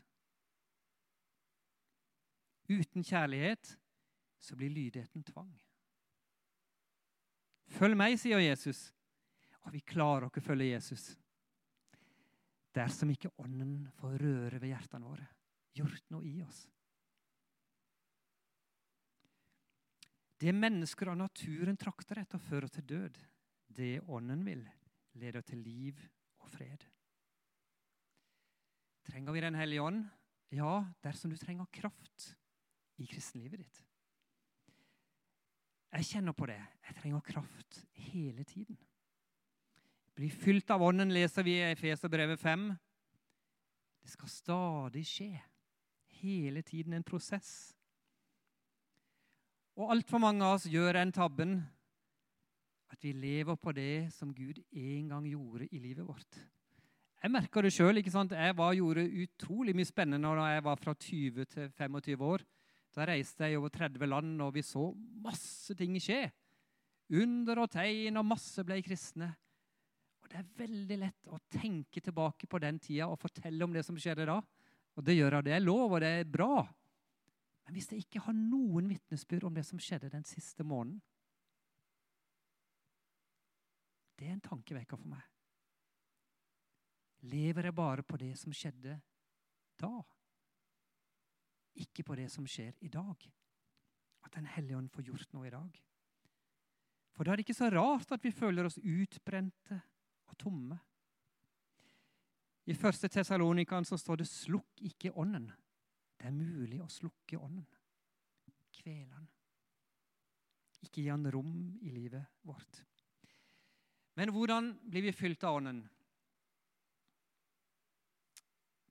Uten 2.70 3.06
kjærlighet 3.06 3.76
så 4.40 4.56
blir 4.56 4.74
lydigheten 4.74 5.24
tvang. 5.24 5.52
Følg 7.70 7.98
meg, 7.98 8.18
sier 8.20 8.42
Jesus. 8.42 8.90
Og 9.66 9.74
vi 9.76 9.84
klarer 9.86 10.28
ikke 10.28 10.42
å 10.42 10.48
følge 10.50 10.72
Jesus 10.74 11.12
dersom 12.80 13.12
ikke 13.14 13.32
Ånden 13.44 13.90
får 14.00 14.20
røre 14.24 14.60
ved 14.60 14.72
hjertene 14.72 15.08
våre, 15.10 15.26
gjort 15.76 16.14
noe 16.14 16.28
i 16.28 16.38
oss. 16.46 16.64
Det 20.40 20.54
mennesker 20.56 21.12
av 21.12 21.18
naturen 21.20 21.76
trakter 21.80 22.22
etter, 22.22 22.40
fører 22.40 22.72
til 22.72 22.86
død. 22.88 23.18
Det 23.68 23.98
Ånden 24.08 24.46
vil, 24.48 24.64
leder 25.20 25.44
til 25.44 25.60
liv 25.66 26.00
og 26.40 26.48
fred. 26.48 26.86
Trenger 29.10 29.36
vi 29.36 29.42
Den 29.44 29.60
hellige 29.60 29.84
ånd? 29.84 30.06
Ja, 30.56 30.86
dersom 31.04 31.34
du 31.34 31.38
trenger 31.38 31.68
kraft 31.74 32.32
i 32.98 33.08
kristenlivet 33.10 33.60
ditt. 33.60 33.84
Jeg 35.90 36.06
kjenner 36.06 36.34
på 36.38 36.48
det. 36.50 36.62
Jeg 36.88 36.96
trenger 37.02 37.26
kraft 37.26 37.84
hele 38.10 38.44
tiden. 38.48 38.78
Bli 40.20 40.28
fylt 40.28 40.68
av 40.76 40.82
Ånden, 40.84 41.14
leser 41.16 41.46
vi 41.48 41.54
i 41.56 41.70
Efeserbrevet 41.72 42.42
5. 42.42 42.64
Det 44.04 44.10
skal 44.12 44.32
stadig 44.34 45.06
skje. 45.08 45.30
Hele 46.20 46.60
tiden 46.68 46.98
en 46.98 47.06
prosess. 47.08 47.72
Og 49.80 49.94
altfor 49.96 50.20
mange 50.20 50.44
av 50.44 50.58
oss 50.58 50.68
gjør 50.68 51.00
den 51.00 51.16
tabben 51.16 51.56
at 52.92 53.00
vi 53.08 53.16
lever 53.16 53.56
på 53.56 53.72
det 53.72 54.12
som 54.12 54.36
Gud 54.36 54.60
en 54.76 55.08
gang 55.08 55.32
gjorde 55.32 55.72
i 55.72 55.80
livet 55.80 56.04
vårt. 56.04 56.44
Jeg 57.24 57.32
merker 57.32 57.64
det 57.64 57.72
sjøl. 57.78 58.04
Jeg 58.04 58.60
var, 58.60 58.76
gjorde 58.76 59.08
utrolig 59.24 59.72
mye 59.72 59.88
spennende 59.88 60.36
da 60.36 60.52
jeg 60.52 60.68
var 60.68 60.84
fra 60.84 61.00
20 61.00 61.52
til 61.56 61.76
25 61.80 62.30
år. 62.36 62.50
Da 62.92 63.08
reiste 63.08 63.48
jeg 63.48 63.56
over 63.56 63.72
30 63.72 64.10
land, 64.12 64.42
og 64.44 64.52
vi 64.52 64.68
så 64.68 64.90
masse 65.24 65.80
ting 65.80 65.96
skje. 65.96 66.26
Under 67.16 67.64
og 67.64 67.72
tegn, 67.72 68.20
og 68.20 68.34
masse 68.36 68.68
ble 68.68 68.84
kristne. 68.84 69.38
Det 70.30 70.38
er 70.38 70.50
veldig 70.60 70.98
lett 71.02 71.30
å 71.34 71.40
tenke 71.50 72.02
tilbake 72.06 72.48
på 72.50 72.60
den 72.62 72.78
tida 72.82 73.08
og 73.10 73.18
fortelle 73.22 73.66
om 73.66 73.74
det 73.74 73.82
som 73.88 73.98
skjedde 73.98 74.28
da. 74.30 74.38
Og 75.00 75.06
Det 75.06 75.16
gjør 75.16 75.40
jeg. 75.40 75.48
Det 75.48 75.56
er 75.56 75.64
lov, 75.64 75.96
og 75.96 76.02
det 76.04 76.12
er 76.20 76.30
bra. 76.30 76.62
Men 77.66 77.78
hvis 77.78 77.90
jeg 77.92 78.04
ikke 78.04 78.22
har 78.26 78.36
noen 78.36 78.90
vitnesbyrd 78.90 79.48
om 79.50 79.56
det 79.56 79.66
som 79.66 79.82
skjedde 79.82 80.12
den 80.14 80.26
siste 80.28 80.66
måneden 80.66 81.02
Det 84.20 84.28
er 84.28 84.34
en 84.36 84.44
tankevekker 84.44 85.00
for 85.00 85.08
meg. 85.08 85.22
Lever 87.32 87.70
jeg 87.70 87.76
bare 87.76 88.04
på 88.04 88.18
det 88.20 88.34
som 88.36 88.52
skjedde 88.52 88.98
da? 89.80 89.92
Ikke 91.80 92.04
på 92.04 92.18
det 92.20 92.26
som 92.34 92.44
skjer 92.44 92.74
i 92.84 92.92
dag. 92.92 93.30
At 94.28 94.36
Den 94.36 94.50
hellige 94.52 94.76
ånd 94.76 94.92
får 94.92 95.08
gjort 95.08 95.32
noe 95.38 95.48
i 95.48 95.54
dag. 95.54 95.80
For 97.16 97.24
da 97.24 97.32
er 97.32 97.40
det 97.40 97.46
ikke 97.48 97.62
så 97.62 97.72
rart 97.72 98.12
at 98.12 98.28
vi 98.28 98.34
føler 98.36 98.68
oss 98.68 98.80
utbrente 98.82 99.80
og 100.30 100.38
tomme. 100.38 100.78
I 102.70 102.76
første 102.78 103.10
Tessalonikan 103.10 103.86
står 103.86 104.22
det 104.22 104.28
'slukk 104.28 104.82
ikke 104.82 105.12
ånden'. 105.12 105.52
Det 106.20 106.28
er 106.28 106.32
mulig 106.32 106.82
å 106.82 106.90
slukke 106.92 107.40
ånden. 107.40 107.68
Kvele 108.72 109.16
den. 109.16 109.28
Ikke 110.84 111.02
gi 111.02 111.10
han 111.10 111.32
rom 111.32 111.80
i 111.82 111.90
livet 111.90 112.26
vårt. 112.44 112.86
Men 114.16 114.32
hvordan 114.36 114.74
blir 114.84 115.02
vi 115.02 115.12
fylt 115.12 115.44
av 115.44 115.56
ånden? 115.56 115.90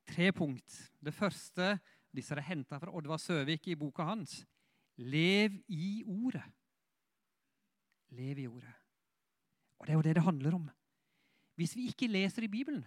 Tre 0.09 0.33
punkt. 0.33 0.93
Det 1.05 1.15
første 1.15 1.79
disse 2.15 2.33
er 2.35 2.47
henta 2.49 2.79
fra 2.81 2.93
Oddvar 2.97 3.21
Søvik 3.21 3.69
i 3.69 3.77
boka 3.77 4.07
hans. 4.09 4.41
Lev 4.97 5.61
i 5.69 6.03
ordet. 6.07 6.45
Lev 8.17 8.39
i 8.39 8.47
ordet. 8.49 8.75
Og 9.79 9.87
Det 9.87 9.93
er 9.93 9.97
jo 9.97 10.03
det 10.03 10.15
det 10.15 10.25
handler 10.25 10.55
om. 10.55 10.71
Hvis 11.59 11.75
vi 11.75 11.89
ikke 11.91 12.07
leser 12.07 12.47
i 12.47 12.51
Bibelen, 12.53 12.85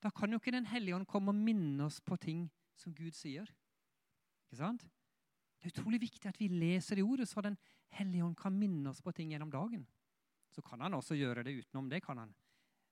da 0.00 0.10
kan 0.10 0.32
jo 0.32 0.38
ikke 0.40 0.52
Den 0.52 0.66
hellige 0.66 0.96
ånd 0.96 1.06
komme 1.06 1.32
og 1.32 1.36
minne 1.36 1.84
oss 1.84 2.00
på 2.00 2.16
ting 2.16 2.46
som 2.76 2.94
Gud 2.94 3.12
sier. 3.12 3.48
Ikke 4.48 4.60
sant? 4.60 4.86
Det 5.58 5.68
er 5.68 5.74
utrolig 5.74 6.00
viktig 6.00 6.28
at 6.28 6.40
vi 6.40 6.48
leser 6.48 6.98
i 6.98 7.04
ordet, 7.04 7.28
så 7.28 7.40
Den 7.40 7.58
hellige 7.92 8.24
ånd 8.24 8.36
kan 8.36 8.56
minne 8.56 8.88
oss 8.90 9.02
på 9.02 9.12
ting 9.12 9.32
gjennom 9.32 9.52
dagen. 9.52 9.86
Så 10.50 10.62
kan 10.62 10.80
han 10.80 10.94
også 10.94 11.16
gjøre 11.16 11.44
det 11.44 11.56
utenom 11.60 11.88
det. 11.90 12.02
kan 12.02 12.18
han. 12.18 12.34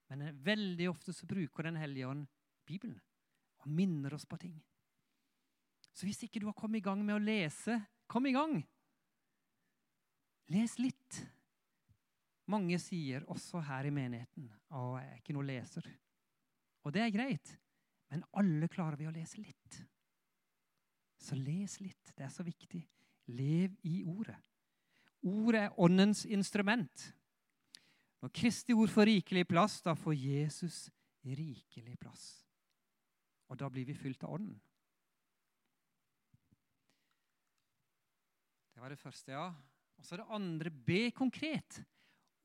Men 0.09 0.21
eh, 0.21 0.33
veldig 0.45 0.89
ofte 0.89 1.13
så 1.13 1.25
bruker 1.25 1.63
Den 1.63 1.75
hellige 1.75 2.07
ånd 2.07 2.27
Bibelen 2.65 2.99
og 3.63 3.67
minner 3.67 4.13
oss 4.13 4.25
på 4.25 4.37
ting. 4.37 4.61
Så 5.93 6.05
hvis 6.05 6.23
ikke 6.23 6.39
du 6.39 6.45
har 6.45 6.57
kommet 6.57 6.81
i 6.81 6.85
gang 6.85 7.05
med 7.05 7.15
å 7.15 7.23
lese, 7.23 7.79
kom 8.07 8.25
i 8.25 8.33
gang. 8.33 8.59
Les 10.51 10.77
litt. 10.79 11.21
Mange 12.51 12.75
sier 12.81 13.23
også 13.31 13.61
her 13.63 13.87
i 13.87 13.93
menigheten 13.93 14.49
at 14.51 14.79
jeg 14.99 15.11
er 15.11 15.19
ikke 15.21 15.35
noen 15.35 15.47
leser. 15.47 15.85
Og 16.83 16.91
det 16.91 17.05
er 17.05 17.13
greit. 17.15 17.53
Men 18.11 18.25
alle 18.35 18.67
klarer 18.71 18.99
vi 18.99 19.07
å 19.07 19.13
lese 19.13 19.39
litt. 19.41 19.77
Så 21.23 21.37
les 21.39 21.79
litt. 21.79 22.11
Det 22.17 22.25
er 22.25 22.33
så 22.33 22.43
viktig. 22.43 22.81
Lev 23.31 23.77
i 23.87 24.01
ordet. 24.03 24.37
Ordet 25.23 25.61
er 25.61 25.79
åndens 25.79 26.25
instrument. 26.27 27.05
Når 28.23 28.31
Kristi 28.35 28.75
ord 28.75 28.91
får 28.91 29.07
rikelig 29.07 29.45
plass, 29.47 29.79
da 29.83 29.95
får 29.95 30.17
Jesus 30.19 30.89
rikelig 31.23 31.95
plass. 31.99 32.25
Og 33.47 33.59
da 33.59 33.69
blir 33.71 33.87
vi 33.87 33.95
fylt 33.95 34.23
av 34.27 34.35
ånden. 34.35 34.59
Det 38.73 38.83
var 38.83 38.91
det 38.91 38.99
første, 38.99 39.31
ja. 39.31 39.47
Og 39.95 40.05
så 40.05 40.19
det 40.19 40.27
andre. 40.27 40.71
Be 40.71 41.07
konkret 41.15 41.79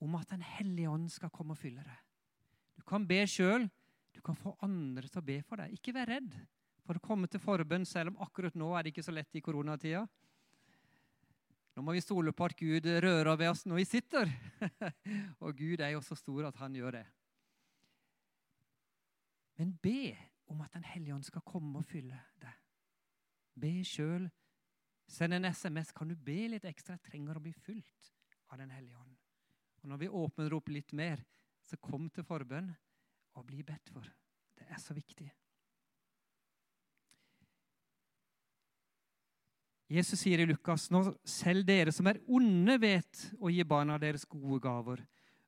om 0.05 0.15
at 0.19 0.31
Den 0.31 0.43
hellige 0.43 0.91
ånd 0.91 1.09
skal 1.11 1.33
komme 1.35 1.57
og 1.57 1.61
fylle 1.61 1.83
deg. 1.83 2.05
Du 2.79 2.85
kan 2.87 3.07
be 3.07 3.25
sjøl, 3.27 3.67
du 4.15 4.21
kan 4.25 4.39
få 4.39 4.55
andre 4.63 5.09
til 5.09 5.21
å 5.21 5.27
be 5.27 5.41
for 5.47 5.61
deg. 5.61 5.75
Ikke 5.75 5.95
vær 5.97 6.11
redd 6.11 6.35
for 6.87 6.97
å 6.99 7.05
komme 7.05 7.29
til 7.29 7.43
forbønn, 7.43 7.85
selv 7.87 8.15
om 8.15 8.23
akkurat 8.25 8.55
nå 8.57 8.71
er 8.75 8.87
det 8.87 8.95
ikke 8.95 9.05
så 9.05 9.15
lett 9.15 9.37
i 9.37 9.43
koronatida. 9.45 10.07
Nå 11.77 11.85
må 11.87 11.95
vi 11.95 12.03
stole 12.03 12.33
på 12.35 12.47
at 12.49 12.57
Gud 12.59 12.89
rører 13.05 13.37
ved 13.39 13.53
oss 13.53 13.67
når 13.69 13.83
vi 13.83 13.85
sitter. 13.87 14.33
og 15.45 15.53
Gud 15.59 15.79
er 15.79 15.93
jo 15.95 16.01
så 16.03 16.17
stor 16.19 16.49
at 16.49 16.57
han 16.59 16.75
gjør 16.75 16.97
det. 16.99 17.05
Men 19.59 19.77
be 19.83 20.17
om 20.49 20.65
at 20.65 20.73
Den 20.75 20.87
hellige 20.87 21.15
ånd 21.15 21.27
skal 21.27 21.45
komme 21.47 21.79
og 21.79 21.87
fylle 21.87 22.19
deg. 22.43 22.57
Be 23.59 23.73
sjøl. 23.87 24.27
Send 25.09 25.35
en 25.35 25.49
SMS. 25.51 25.93
Kan 25.93 26.11
du 26.11 26.17
be 26.17 26.49
litt 26.55 26.67
ekstra? 26.69 26.97
Jeg 26.97 27.11
trenger 27.13 27.39
å 27.39 27.43
bli 27.43 27.53
fylt 27.53 28.13
av 28.51 28.59
Den 28.59 28.75
hellige 28.75 28.99
ånd. 28.99 29.18
Og 29.83 29.91
Når 29.91 30.01
vi 30.03 30.09
åpner 30.09 30.55
opp 30.55 30.69
litt 30.73 30.93
mer, 30.93 31.23
så 31.63 31.77
kom 31.77 32.09
til 32.11 32.25
forbønn 32.25 32.71
og 33.37 33.47
bli 33.47 33.63
bedt 33.63 33.93
for. 33.93 34.07
Det 34.59 34.67
er 34.69 34.81
så 34.83 34.97
viktig. 34.97 35.29
Jesus 39.89 40.21
sier 40.21 40.43
i 40.43 40.49
Lukas 40.49 40.91
nå 40.93 41.01
selv 41.25 41.65
dere 41.69 41.93
som 41.97 42.11
er 42.11 42.19
onde, 42.29 42.77
vet 42.81 43.23
å 43.41 43.49
gi 43.49 43.65
barna 43.65 43.97
deres 44.01 44.27
gode 44.29 44.61
gaver. 44.67 45.01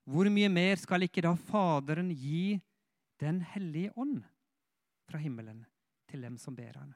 Hvor 0.08 0.30
mye 0.32 0.48
mer 0.48 0.80
skal 0.80 1.04
ikke 1.04 1.26
da 1.26 1.34
Faderen 1.36 2.08
gi 2.10 2.60
Den 3.20 3.42
hellige 3.44 3.92
ånd 4.00 4.22
fra 5.04 5.18
himmelen 5.20 5.58
til 6.08 6.22
dem 6.24 6.38
som 6.40 6.54
ber 6.56 6.78
han? 6.80 6.94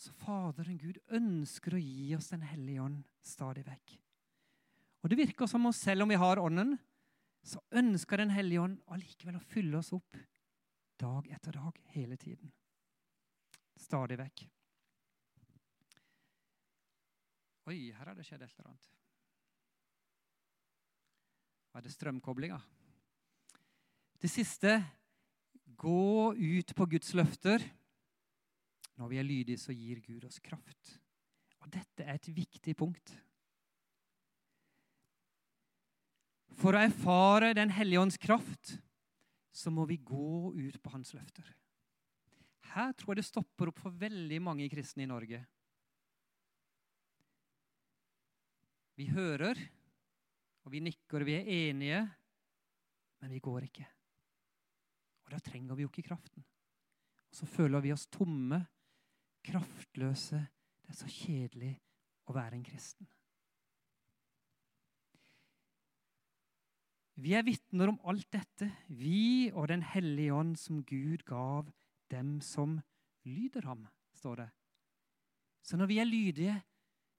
Så 0.00 0.14
Faderen 0.16 0.78
Gud 0.80 1.00
ønsker 1.12 1.76
å 1.76 1.82
gi 1.82 2.14
oss 2.16 2.30
Den 2.32 2.46
hellige 2.46 2.84
ånd 2.86 3.02
stadig 3.26 3.66
vekk. 3.66 3.98
Og 5.04 5.12
det 5.12 5.18
virker 5.20 5.48
som 5.48 5.66
om 5.68 5.74
selv 5.76 6.04
om 6.04 6.12
vi 6.12 6.20
har 6.20 6.40
Ånden, 6.40 6.78
så 7.44 7.60
ønsker 7.76 8.20
Den 8.20 8.32
hellige 8.32 8.64
ånd 8.64 8.80
allikevel 8.88 9.36
å 9.36 9.44
fylle 9.52 9.80
oss 9.80 9.92
opp 9.96 10.16
dag 11.00 11.28
etter 11.32 11.56
dag 11.56 11.76
hele 11.92 12.16
tiden 12.20 12.52
stadig 13.80 14.18
vekk. 14.20 14.44
Oi, 17.70 17.90
her 17.94 18.10
har 18.10 18.16
det 18.16 18.26
skjedd 18.26 18.42
et 18.44 18.54
eller 18.54 18.70
annet. 18.72 18.86
Var 21.70 21.84
det 21.84 21.92
strømkoblinga? 21.94 22.58
Det 24.20 24.30
siste 24.30 24.74
gå 25.80 26.34
ut 26.34 26.74
på 26.76 26.86
Guds 26.90 27.12
løfter. 27.16 27.62
Når 29.00 29.08
vi 29.08 29.18
er 29.18 29.24
lydige, 29.24 29.56
så 29.56 29.72
gir 29.72 30.02
Gud 30.04 30.26
oss 30.28 30.38
kraft. 30.44 30.98
Og 31.64 31.70
dette 31.72 32.04
er 32.04 32.18
et 32.18 32.28
viktig 32.36 32.74
punkt. 32.76 33.14
For 36.60 36.76
å 36.76 36.82
erfare 36.84 37.54
Den 37.56 37.72
hellige 37.72 38.02
ånds 38.02 38.20
kraft 38.20 38.74
så 39.50 39.72
må 39.72 39.86
vi 39.88 39.96
gå 39.96 40.52
ut 40.52 40.76
på 40.82 40.92
hans 40.92 41.14
løfter. 41.16 41.46
Her 42.74 42.92
tror 42.94 43.14
jeg 43.14 43.22
det 43.22 43.30
stopper 43.30 43.70
opp 43.72 43.80
for 43.82 43.96
veldig 43.98 44.38
mange 44.44 44.68
kristne 44.70 45.02
i 45.04 45.10
Norge. 45.10 45.40
Vi 49.00 49.08
hører, 49.10 49.58
og 50.62 50.74
vi 50.74 50.82
nikker, 50.84 51.22
og 51.22 51.26
vi 51.26 51.38
er 51.38 51.48
enige, 51.48 52.02
men 53.24 53.32
vi 53.32 53.40
går 53.42 53.66
ikke. 53.66 53.86
Og 55.24 55.32
da 55.32 55.40
trenger 55.42 55.78
vi 55.78 55.86
jo 55.86 55.90
ikke 55.90 56.06
kraften. 56.12 56.44
Og 57.30 57.40
så 57.40 57.48
føler 57.48 57.82
vi 57.82 57.94
oss 57.94 58.06
tomme, 58.12 58.60
kraftløse. 59.46 60.40
Det 60.82 60.92
er 60.94 60.98
så 60.98 61.08
kjedelig 61.10 61.72
å 62.28 62.34
være 62.36 62.58
en 62.58 62.66
kristen. 62.66 63.08
Vi 67.20 67.34
er 67.36 67.44
vitner 67.44 67.90
om 67.92 67.98
alt 68.08 68.30
dette, 68.32 68.70
vi 68.88 69.50
og 69.52 69.68
Den 69.68 69.82
hellige 69.84 70.32
ånd 70.32 70.56
som 70.58 70.80
Gud 70.84 71.24
gav 71.28 71.68
dem 72.10 72.40
som 72.40 72.78
lyder 73.28 73.66
ham, 73.68 73.86
står 74.16 74.36
det. 74.36 74.48
Så 75.62 75.76
når 75.76 75.86
vi 75.86 75.98
er 76.00 76.08
lydige, 76.08 76.56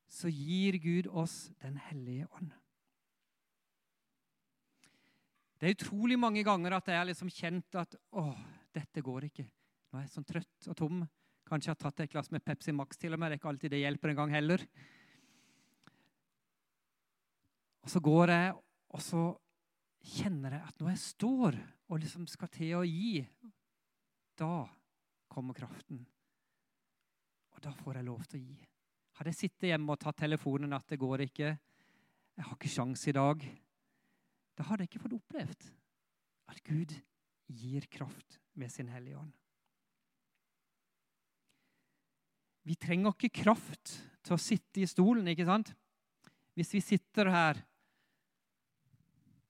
så 0.10 0.28
gir 0.28 0.80
Gud 0.82 1.08
oss 1.08 1.52
Den 1.62 1.78
hellige 1.78 2.28
ånd. 2.36 2.52
Det 5.62 5.70
er 5.70 5.76
utrolig 5.78 6.18
mange 6.18 6.42
ganger 6.44 6.74
at 6.74 6.88
jeg 6.90 6.98
har 6.98 7.06
liksom 7.06 7.30
kjent 7.30 7.76
at 7.78 7.94
å, 8.18 8.32
dette 8.74 9.04
går 9.06 9.28
ikke. 9.28 9.46
Nå 9.92 10.00
er 10.00 10.08
jeg 10.08 10.14
sånn 10.16 10.26
trøtt 10.26 10.70
og 10.72 10.78
tom. 10.80 11.04
Kanskje 11.52 11.68
jeg 11.68 11.76
har 11.76 11.84
tatt 11.84 12.06
et 12.06 12.12
glass 12.14 12.30
med 12.32 12.44
Pepsi 12.48 12.72
Max 12.72 12.96
til 12.96 13.12
og 13.12 13.20
med. 13.20 13.28
Det 13.28 13.36
er 13.36 13.42
ikke 13.42 13.50
alltid 13.52 13.74
det 13.74 13.82
hjelper 13.82 14.14
en 14.14 14.20
gang 14.22 14.30
heller. 14.32 14.62
Og 17.84 17.92
så 17.92 18.00
går 18.00 18.32
jeg, 18.32 18.54
og 18.96 19.04
så 19.04 19.24
kjenner 20.14 20.56
jeg 20.56 20.70
at 20.70 20.80
når 20.80 20.94
jeg 20.94 21.02
står 21.04 21.58
og 21.92 22.00
liksom 22.00 22.30
skal 22.32 22.52
til 22.56 22.78
å 22.80 22.86
gi, 22.88 23.26
da 24.40 24.64
kommer 25.32 25.58
kraften. 25.58 26.00
Og 27.52 27.60
da 27.68 27.76
får 27.82 28.00
jeg 28.00 28.08
lov 28.08 28.24
til 28.32 28.40
å 28.40 28.46
gi. 28.46 28.58
Hadde 29.20 29.34
jeg 29.34 29.42
sittet 29.42 29.74
hjemme 29.74 29.92
og 29.92 30.00
tatt 30.00 30.22
telefonen 30.24 30.78
at 30.78 30.88
det 30.88 31.02
går 31.04 31.26
ikke, 31.28 31.52
jeg 31.52 32.48
har 32.48 32.56
ikke 32.56 32.72
sjans 32.72 33.04
i 33.12 33.18
dag, 33.18 33.44
da 34.56 34.70
hadde 34.70 34.86
jeg 34.86 34.94
ikke 34.94 35.04
fått 35.04 35.20
opplevd 35.20 35.70
at 36.54 36.64
Gud 36.64 36.96
gir 37.52 37.92
kraft 37.92 38.40
med 38.56 38.72
sin 38.72 38.88
Hellige 38.88 39.20
Ånd. 39.20 39.41
Vi 42.68 42.78
trenger 42.78 43.16
ikke 43.16 43.44
kraft 43.44 43.98
til 44.22 44.36
å 44.36 44.42
sitte 44.42 44.84
i 44.84 44.90
stolen, 44.90 45.28
ikke 45.32 45.48
sant? 45.48 45.74
Hvis 46.58 46.76
vi 46.76 46.84
sitter 46.84 47.32
her 47.32 47.62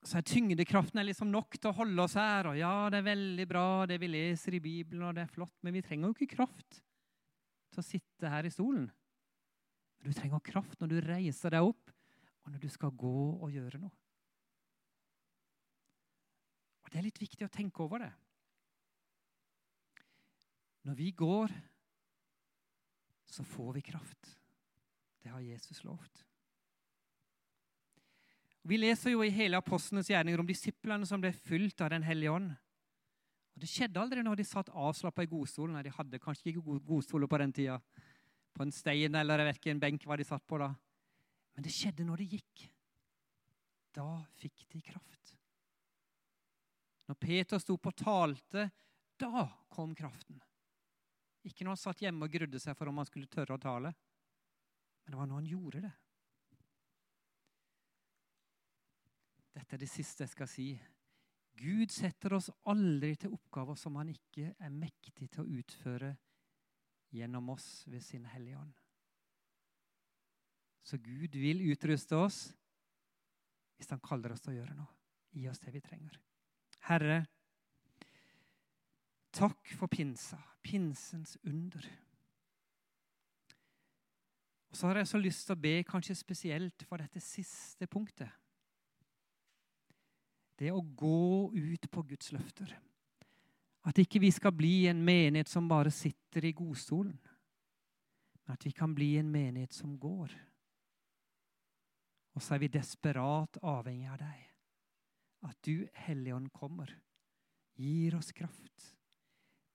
så 0.02 0.18
er 0.18 0.26
tyngdekraften 0.26 1.04
liksom 1.06 1.30
nok 1.30 1.60
til 1.60 1.70
å 1.70 1.78
holde 1.78 2.02
oss 2.04 2.16
her. 2.18 2.50
Og 2.50 2.58
ja, 2.58 2.74
det 2.90 3.02
er 3.02 3.10
veldig 3.12 3.46
bra, 3.50 3.66
det 3.90 4.00
vi 4.02 4.10
leser 4.10 4.58
i 4.58 4.64
Bibelen, 4.64 5.04
og 5.06 5.14
det 5.18 5.28
er 5.28 5.34
flott, 5.34 5.54
men 5.62 5.76
vi 5.78 5.84
trenger 5.86 6.10
jo 6.10 6.16
ikke 6.16 6.38
kraft 6.40 6.80
til 7.72 7.82
å 7.84 7.86
sitte 7.86 8.32
her 8.32 8.48
i 8.48 8.54
stolen. 8.54 8.88
Du 10.02 10.10
trenger 10.18 10.42
kraft 10.44 10.82
når 10.82 10.96
du 10.96 10.98
reiser 11.06 11.54
deg 11.54 11.70
opp, 11.70 11.94
og 12.42 12.54
når 12.54 12.64
du 12.64 12.70
skal 12.74 12.94
gå 12.98 13.18
og 13.38 13.54
gjøre 13.54 13.84
noe. 13.84 13.94
Og 16.82 16.90
Det 16.90 17.00
er 17.00 17.06
litt 17.06 17.22
viktig 17.22 17.46
å 17.46 17.54
tenke 17.54 17.86
over 17.86 18.02
det. 18.02 18.12
Når 20.90 20.98
vi 20.98 21.12
går, 21.14 21.54
så 23.34 23.44
får 23.48 23.74
vi 23.74 23.82
kraft. 23.82 24.38
Det 25.24 25.30
har 25.30 25.40
Jesus 25.40 25.84
lovt. 25.84 26.26
Vi 28.62 28.78
leser 28.78 29.16
jo 29.16 29.24
i 29.26 29.34
hele 29.34 29.58
apostlenes 29.58 30.10
gjerninger 30.10 30.42
om 30.42 30.50
disiplene 30.50 31.08
som 31.10 31.22
ble 31.22 31.32
fylt 31.34 31.82
av 31.82 31.90
Den 31.90 32.06
hellige 32.06 32.32
ånd. 32.32 32.52
Og 33.56 33.64
Det 33.64 33.70
skjedde 33.70 34.02
aldri 34.02 34.24
når 34.24 34.38
de 34.38 34.46
satt 34.48 34.70
avslappa 34.70 35.26
i 35.26 35.32
godstolen. 35.32 35.82
De 35.84 35.94
hadde 35.94 36.22
kanskje 36.22 36.52
ikke 36.52 36.78
godstoler 36.86 37.28
på 37.28 37.40
den 37.42 37.54
tida. 37.54 37.80
På 38.54 38.64
en 38.66 38.74
stein 38.76 39.16
eller 39.16 39.42
jeg 39.42 39.50
vet 39.50 39.60
ikke, 39.62 39.72
en 39.72 39.82
benk 39.82 40.06
var 40.06 40.22
de 40.22 40.28
satt 40.28 40.46
på 40.48 40.60
da. 40.62 40.70
Men 41.56 41.66
det 41.66 41.74
skjedde 41.74 42.06
når 42.08 42.22
de 42.22 42.30
gikk. 42.38 42.68
Da 43.96 44.08
fikk 44.40 44.68
de 44.72 44.82
kraft. 44.86 45.36
Når 47.10 47.18
Peter 47.20 47.60
sto 47.60 47.76
på 47.76 47.92
talte, 47.92 48.70
da 49.20 49.48
kom 49.70 49.96
kraften. 49.96 50.40
Ikke 51.52 51.68
når 51.68 51.76
han 51.76 51.82
satt 51.82 52.02
hjemme 52.06 52.28
og 52.28 52.32
grudde 52.34 52.62
seg 52.64 52.78
for 52.80 52.88
om 52.88 53.02
han 53.02 53.10
skulle 53.10 53.30
tørre 53.32 53.58
å 53.58 53.62
tale. 53.62 53.92
Men 55.04 55.14
det 55.14 55.20
var 55.20 55.30
når 55.30 55.42
han 55.42 55.52
gjorde 55.52 55.84
det. 55.84 55.92
Dette 59.52 59.76
er 59.76 59.82
det 59.82 59.92
siste 59.92 60.24
jeg 60.24 60.32
skal 60.32 60.48
si. 60.48 60.68
Gud 61.60 61.92
setter 61.92 62.38
oss 62.38 62.48
aldri 62.72 63.12
til 63.20 63.34
oppgaver 63.36 63.76
som 63.78 63.98
han 64.00 64.14
ikke 64.14 64.54
er 64.56 64.72
mektig 64.72 65.28
til 65.34 65.44
å 65.44 65.60
utføre 65.60 66.14
gjennom 67.12 67.52
oss 67.52 67.84
ved 67.92 68.04
sin 68.06 68.26
Hellige 68.32 68.62
Ånd. 68.62 68.72
Så 70.88 70.98
Gud 71.04 71.36
vil 71.38 71.62
utruste 71.70 72.18
oss 72.18 72.40
hvis 73.78 73.92
han 73.92 74.02
kaller 74.02 74.34
oss 74.34 74.42
til 74.46 74.56
å 74.56 74.60
gjøre 74.62 74.78
noe. 74.78 74.96
Gi 75.36 75.46
oss 75.52 75.62
det 75.64 75.76
vi 75.76 75.84
trenger. 75.84 76.18
Herre, 76.88 77.22
takk 79.32 79.74
for 79.80 79.92
pinsa, 79.92 80.40
pinsens 80.64 81.38
under. 81.48 81.88
Og 84.72 84.78
så 84.78 84.88
har 84.88 85.02
jeg 85.02 85.12
så 85.12 85.20
lyst 85.20 85.48
til 85.48 85.58
å 85.58 85.64
be 85.64 85.74
kanskje 85.88 86.16
spesielt 86.16 86.86
for 86.88 87.02
dette 87.02 87.20
siste 87.24 87.88
punktet 87.92 88.32
det 90.62 90.70
å 90.70 90.82
gå 90.82 91.50
ut 91.50 91.88
på 91.90 92.04
Guds 92.06 92.30
løfter. 92.36 92.70
At 93.90 93.98
ikke 93.98 94.22
vi 94.22 94.30
skal 94.30 94.54
bli 94.54 94.86
en 94.92 95.00
menighet 95.02 95.50
som 95.50 95.70
bare 95.70 95.90
sitter 95.94 96.46
i 96.46 96.54
godstolen, 96.54 97.16
men 98.46 98.54
at 98.54 98.66
vi 98.68 98.74
kan 98.78 98.94
bli 98.94 99.16
en 99.18 99.32
menighet 99.34 99.74
som 99.74 99.96
går. 99.98 100.36
Og 102.38 102.46
så 102.46 102.56
er 102.56 102.62
vi 102.62 102.70
desperat 102.72 103.58
avhengig 103.66 104.12
av 104.14 104.20
deg. 104.22 104.44
At 105.50 105.58
du, 105.66 105.88
Helligånd, 106.06 106.52
kommer, 106.54 106.94
gir 107.74 108.20
oss 108.20 108.30
kraft, 108.38 108.92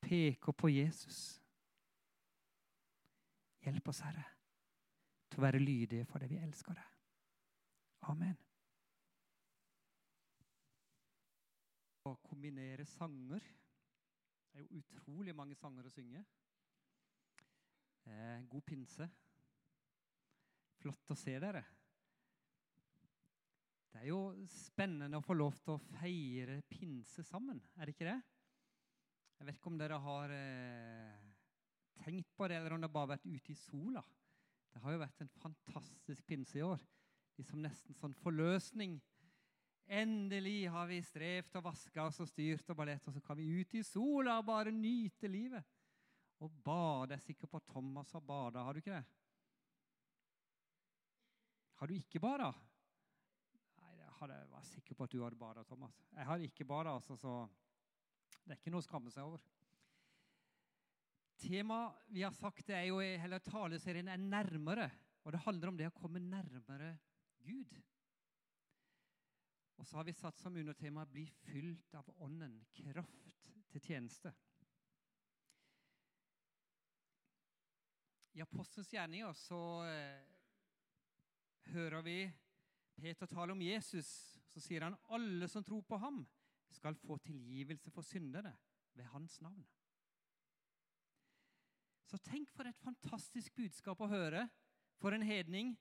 peker 0.07 0.55
på 0.55 0.71
Jesus. 0.71 1.21
Hjelp 3.67 3.91
oss, 3.91 4.05
Herre, 4.07 4.27
til 5.27 5.43
å 5.43 5.47
være 5.49 5.63
lydige 5.63 6.07
for 6.07 6.23
det 6.23 6.31
vi 6.31 6.43
elsker 6.43 6.79
deg. 6.79 6.93
Amen. 8.07 8.37
å 12.07 12.17
kombinere 12.27 12.87
sanger. 12.89 13.43
Det 14.51 14.61
er 14.61 14.67
jo 14.67 14.81
utrolig 14.81 15.35
mange 15.37 15.57
sanger 15.59 15.87
å 15.87 15.93
synge. 15.93 16.23
Eh, 18.07 18.45
god 18.51 18.65
pinse. 18.67 19.09
Flott 20.81 21.13
å 21.13 21.19
se 21.19 21.35
dere. 21.43 21.65
Det 23.91 24.03
er 24.03 24.11
jo 24.11 24.21
spennende 24.53 25.19
å 25.19 25.25
få 25.25 25.35
lov 25.37 25.57
til 25.65 25.75
å 25.75 25.83
feire 25.97 26.61
pinse 26.69 27.25
sammen, 27.25 27.63
er 27.77 27.89
det 27.89 27.95
ikke 27.97 28.11
det? 28.11 28.19
Jeg 29.37 29.47
vet 29.47 29.59
ikke 29.59 29.71
om 29.71 29.81
dere 29.81 29.99
har 30.01 30.33
eh, 30.33 31.27
tenkt 32.01 32.31
på 32.37 32.49
det, 32.49 32.57
eller 32.61 32.77
om 32.77 32.81
dere 32.81 32.93
bare 32.93 33.09
har 33.09 33.15
vært 33.17 33.29
ute 33.29 33.53
i 33.53 33.59
sola. 33.59 34.03
Det 34.73 34.81
har 34.85 34.95
jo 34.95 35.03
vært 35.03 35.23
en 35.25 35.33
fantastisk 35.41 36.25
pinse 36.29 36.57
i 36.59 36.65
år. 36.65 36.81
Liksom 37.37 37.61
nesten 37.65 37.97
sånn 37.97 38.17
forløsning. 38.17 38.97
Endelig 39.87 40.67
har 40.73 40.89
vi 40.91 40.99
strevd 41.05 41.61
og 41.61 41.69
vaska 41.69 42.09
oss 42.09 42.19
og 42.25 42.31
styrt 42.31 42.73
og 42.73 42.79
ballett, 42.81 43.05
og 43.07 43.15
så 43.15 43.23
kan 43.23 43.39
vi 43.39 43.47
ut 43.61 43.77
i 43.79 43.85
sola 43.87 44.39
og 44.41 44.49
bare 44.49 44.73
nyte 44.75 45.31
livet. 45.31 45.65
Og 46.43 46.53
bade. 46.65 47.15
Jeg 47.15 47.21
er 47.21 47.27
sikker 47.29 47.49
på 47.49 47.61
at 47.61 47.69
Thomas 47.71 48.13
har 48.13 48.25
bada, 48.25 48.65
har 48.65 48.75
du 48.75 48.83
ikke 48.83 48.97
det? 48.97 49.05
Har 51.77 51.89
du 51.89 51.95
ikke 51.97 52.21
bada? 52.21 52.51
Nei, 53.85 53.93
jeg 54.01 54.51
var 54.51 54.65
sikker 54.65 54.97
på 54.97 55.07
at 55.07 55.13
du 55.13 55.23
hadde 55.23 55.39
bada, 55.41 55.65
Thomas. 55.69 55.97
Jeg 56.13 56.29
har 56.29 56.45
ikke 56.45 56.65
bada, 56.69 56.97
altså, 56.97 57.17
så 57.21 57.39
det 58.47 58.55
er 58.55 58.61
ikke 58.61 58.71
noe 58.71 58.85
å 58.85 58.87
skamme 58.87 59.11
seg 59.11 59.27
over. 59.27 59.43
Temaet 61.43 62.07
vi 62.15 62.23
har 62.23 62.33
sagt, 62.33 62.69
det 62.69 62.77
er 62.79 62.87
jo 62.89 63.01
hele 63.03 63.41
taleserien 63.43 64.09
er 64.09 64.23
'nærmere'. 64.23 64.91
Og 65.27 65.33
det 65.33 65.43
handler 65.43 65.69
om 65.69 65.77
det 65.77 65.89
å 65.89 65.99
komme 65.99 66.23
nærmere 66.23 66.99
Gud. 67.43 67.75
Og 69.77 69.87
så 69.87 69.97
har 69.97 70.05
vi 70.05 70.13
satt 70.13 70.39
som 70.39 70.57
undertema 70.57 71.05
'bli 71.05 71.27
fylt 71.27 71.95
av 71.95 72.09
Ånden', 72.23 72.65
kraft 72.73 73.51
til 73.69 73.81
tjeneste. 73.81 74.33
I 78.33 78.41
Apostelens 78.41 78.93
gjerninger 78.93 79.33
så 79.33 79.85
eh, 79.85 80.23
hører 81.73 82.03
vi 82.03 82.33
Peter 82.97 83.27
tale 83.27 83.53
om 83.53 83.63
Jesus. 83.63 84.09
Så 84.53 84.61
sier 84.61 84.85
han 84.87 84.97
alle 85.09 85.49
som 85.49 85.65
tror 85.65 85.83
på 85.83 85.97
ham, 85.97 86.27
skal 86.77 86.97
få 87.01 87.17
tilgivelse 87.25 87.91
for 87.91 88.05
syndere 88.07 88.53
ved 88.95 89.05
hans 89.13 89.41
navn. 89.41 89.67
Så 92.07 92.19
tenk 92.23 92.53
for 92.55 92.69
et 92.69 92.79
fantastisk 92.79 93.57
budskap 93.57 94.01
å 94.01 94.11
høre 94.11 94.47
for 95.03 95.17
en 95.17 95.25
hedning 95.27 95.75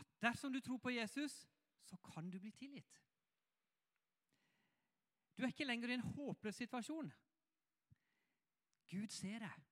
at 0.00 0.06
dersom 0.22 0.52
du 0.52 0.60
tror 0.64 0.78
på 0.80 0.94
Jesus, 0.94 1.42
så 1.84 1.98
kan 2.12 2.30
du 2.30 2.38
bli 2.40 2.50
tilgitt. 2.54 3.00
Du 5.36 5.44
er 5.44 5.52
ikke 5.52 5.68
lenger 5.68 5.90
i 5.90 5.98
en 5.98 6.08
håpløs 6.14 6.58
situasjon. 6.62 7.10
Gud 8.90 9.12
ser 9.14 9.44
deg. 9.44 9.66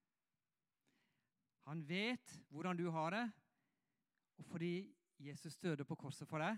Han 1.68 1.83
vet 1.88 2.33
hvordan 2.49 2.79
du 2.79 2.87
har 2.94 3.12
det. 3.12 3.27
Og 4.38 4.47
fordi 4.47 4.94
Jesus 5.18 5.59
døde 5.59 5.85
på 5.85 5.99
korset 5.99 6.29
for 6.29 6.40
deg, 6.40 6.57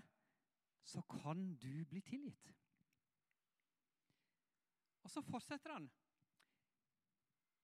så 0.83 1.01
kan 1.01 1.55
du 1.59 1.85
bli 1.89 2.01
tilgitt. 2.05 2.53
Og 5.03 5.11
så 5.11 5.21
fortsetter 5.25 5.73
han. 5.73 5.89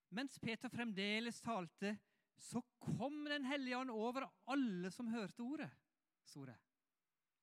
Mens 0.10 0.40
Peter 0.40 0.72
fremdeles 0.72 1.42
talte, 1.44 1.98
så 2.38 2.62
kom 2.80 3.26
Den 3.26 3.46
hellige 3.46 3.78
ånd 3.78 3.92
over 3.92 4.28
alle 4.48 4.92
som 4.92 5.08
hørte 5.08 5.44
ordet, 5.44 5.70
sto 6.24 6.46
det. 6.46 6.56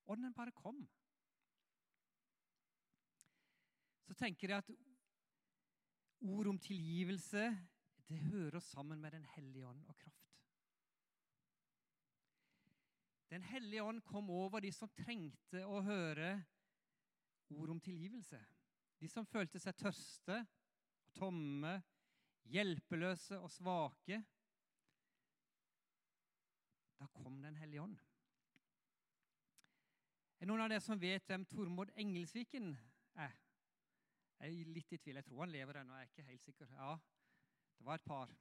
Ånden 0.06 0.34
bare 0.34 0.52
kom. 0.52 0.84
Så 4.04 4.14
tenker 4.14 4.48
jeg 4.48 4.58
at 4.58 4.70
ord 6.20 6.46
om 6.46 6.58
tilgivelse 6.58 7.48
det 8.08 8.18
hører 8.28 8.60
sammen 8.60 9.00
med 9.00 9.12
Den 9.12 9.24
hellige 9.24 9.66
ånd 9.66 9.84
og 9.88 9.96
kraft. 9.96 10.24
Den 13.30 13.42
hellige 13.42 13.82
ånd 13.82 14.02
kom 14.06 14.30
over 14.30 14.60
de 14.60 14.70
som 14.72 14.88
trengte 14.94 15.64
å 15.66 15.80
høre 15.82 16.36
ord 17.50 17.72
om 17.74 17.80
tilgivelse. 17.80 18.38
De 19.00 19.10
som 19.10 19.26
følte 19.28 19.60
seg 19.60 19.76
tørste 19.78 20.38
og 20.44 21.14
tomme, 21.18 21.74
hjelpeløse 22.50 23.38
og 23.40 23.50
svake. 23.52 24.20
Da 27.00 27.08
kom 27.12 27.40
Den 27.42 27.56
hellige 27.60 27.82
ånd. 27.82 27.96
Er 30.40 30.48
noen 30.50 30.64
av 30.64 30.70
dere 30.72 30.84
som 30.84 31.00
vet 31.00 31.26
hvem 31.28 31.46
Tormod 31.48 31.92
Engelsviken 31.96 32.72
er? 33.16 33.34
Jeg 34.40 34.60
er 34.60 34.72
litt 34.74 34.92
i 34.92 34.98
tvil. 35.00 35.16
Jeg 35.20 35.26
tror 35.28 35.44
han 35.44 35.52
lever 35.54 35.80
ennå. 35.80 35.96
Jeg 35.96 36.08
er 36.08 36.10
ikke 36.10 36.26
helt 36.28 36.44
sikker. 36.44 36.72
Ja, 36.76 36.94
det 37.78 37.86
var 37.86 38.00
et 38.00 38.08
par. 38.08 38.32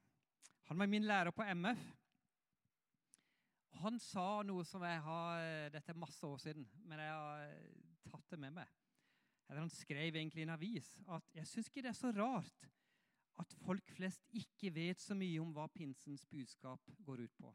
Han 0.68 0.80
var 0.80 0.90
min 0.90 1.06
lærer 1.08 1.32
på 1.32 1.46
MF. 1.54 1.84
Han 3.82 3.98
sa 3.98 4.42
noe 4.46 4.64
som 4.68 4.84
jeg 4.86 5.00
har 5.02 5.70
Dette 5.74 5.92
er 5.92 5.98
masse 5.98 6.26
år 6.26 6.38
siden, 6.42 6.66
men 6.84 7.00
jeg 7.02 7.10
har 7.10 7.54
tatt 8.10 8.30
det 8.30 8.40
med 8.42 8.54
meg. 8.60 8.83
Eller 9.48 9.60
han 9.60 9.70
skrev 9.70 10.16
egentlig 10.16 10.42
i 10.42 10.46
en 10.48 10.54
avis 10.54 10.88
at 11.12 11.36
jeg 11.36 11.48
syns 11.48 11.68
ikke 11.68 11.84
det 11.84 11.92
er 11.92 11.98
så 11.98 12.12
rart 12.16 12.68
at 13.42 13.54
folk 13.64 13.90
flest 13.96 14.26
ikke 14.32 14.70
vet 14.74 15.00
så 15.02 15.16
mye 15.18 15.40
om 15.42 15.52
hva 15.54 15.66
pinsens 15.74 16.24
budskap 16.30 16.90
går 17.04 17.24
ut 17.26 17.38
på. 17.38 17.54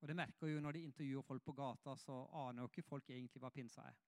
Og 0.00 0.08
det 0.08 0.16
merker 0.16 0.48
jo 0.48 0.60
Når 0.60 0.72
de 0.72 0.84
intervjuer 0.84 1.22
folk 1.22 1.42
på 1.44 1.52
gata, 1.52 1.96
så 1.96 2.24
aner 2.32 2.62
jo 2.62 2.70
ikke 2.70 2.88
folk 2.88 3.10
egentlig 3.10 3.40
hva 3.42 3.50
pinsa 3.50 3.82
er. 3.84 3.98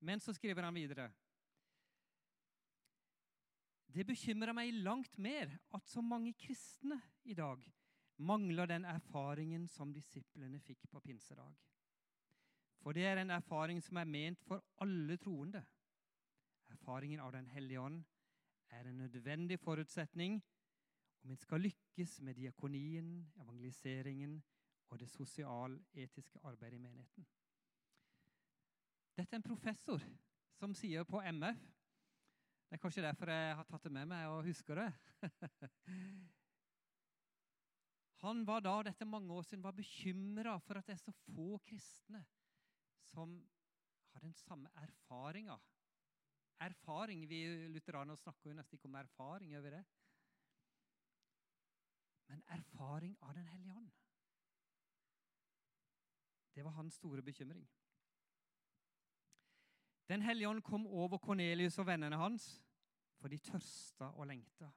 Men 0.00 0.20
så 0.20 0.34
skriver 0.34 0.62
han 0.62 0.74
videre 0.74 1.12
det 3.94 4.02
bekymrer 4.08 4.50
meg 4.56 4.74
langt 4.82 5.14
mer 5.22 5.52
at 5.76 5.86
så 5.86 6.02
mange 6.02 6.32
kristne 6.34 6.96
i 7.30 7.34
dag 7.38 7.60
mangler 8.18 8.66
den 8.66 8.86
erfaringen 8.90 9.68
som 9.70 9.92
disiplene 9.94 10.58
fikk 10.58 10.88
på 10.90 11.02
pinsedag. 11.04 11.52
For 12.82 12.92
det 12.92 13.04
er 13.06 13.20
en 13.22 13.30
erfaring 13.36 13.78
som 13.82 14.00
er 14.00 14.10
ment 14.10 14.42
for 14.48 14.64
alle 14.82 15.16
troende. 15.22 15.62
Erfaringen 16.84 17.20
av 17.20 17.32
Den 17.32 17.46
hellige 17.48 17.80
ånd 17.80 18.02
er 18.68 18.84
en 18.84 18.98
nødvendig 18.98 19.56
forutsetning 19.58 20.42
om 21.24 21.30
en 21.30 21.38
skal 21.40 21.62
lykkes 21.64 22.18
med 22.20 22.36
diakonien, 22.36 23.24
evangeliseringen 23.40 24.42
og 24.92 25.00
det 25.00 25.08
sosialetiske 25.08 26.42
arbeidet 26.44 26.76
i 26.76 26.82
menigheten. 26.82 27.26
Dette 29.16 29.32
er 29.32 29.40
en 29.40 29.46
professor 29.46 30.04
som 30.58 30.74
sier 30.76 31.08
på 31.08 31.22
MF 31.24 31.64
det 32.68 32.76
er 32.76 32.82
kanskje 32.82 33.02
derfor 33.04 33.30
jeg 33.30 33.56
har 33.56 33.66
tatt 33.68 33.84
det 33.86 33.92
med 33.94 34.08
meg 34.10 34.28
og 34.28 34.44
husker 34.44 34.80
det. 34.80 34.88
Han 38.24 38.40
var 38.44 38.64
da, 38.64 38.72
dette 38.82 39.06
mange 39.06 39.32
år 39.32 39.44
siden, 39.46 39.62
var 39.64 39.76
bekymra 39.76 40.56
for 40.58 40.80
at 40.80 40.88
det 40.88 40.96
er 40.96 41.02
så 41.04 41.14
få 41.22 41.60
kristne 41.64 42.24
som 43.12 43.36
har 44.10 44.26
den 44.26 44.34
samme 44.34 44.68
erfaringa. 44.82 45.56
Erfaring 46.60 47.28
Vi 47.28 47.68
lutheranere 47.68 48.16
snakker 48.16 48.50
jo 48.50 48.56
nesten 48.56 48.78
ikke 48.78 48.88
om 48.88 48.94
erfaring. 48.94 49.56
over 49.56 49.70
det? 49.70 49.84
Men 52.28 52.42
erfaring 52.48 53.16
av 53.22 53.34
Den 53.34 53.46
hellige 53.46 53.72
ånd. 53.72 53.90
Det 56.54 56.64
var 56.64 56.70
hans 56.70 56.94
store 56.94 57.22
bekymring. 57.22 57.68
Den 60.08 60.22
hellige 60.22 60.48
ånd 60.48 60.62
kom 60.62 60.86
over 60.86 61.18
Kornelius 61.18 61.78
og 61.78 61.86
vennene 61.86 62.16
hans, 62.16 62.62
for 63.16 63.28
de 63.28 63.38
tørsta 63.38 64.10
og 64.12 64.26
lengta. 64.26 64.68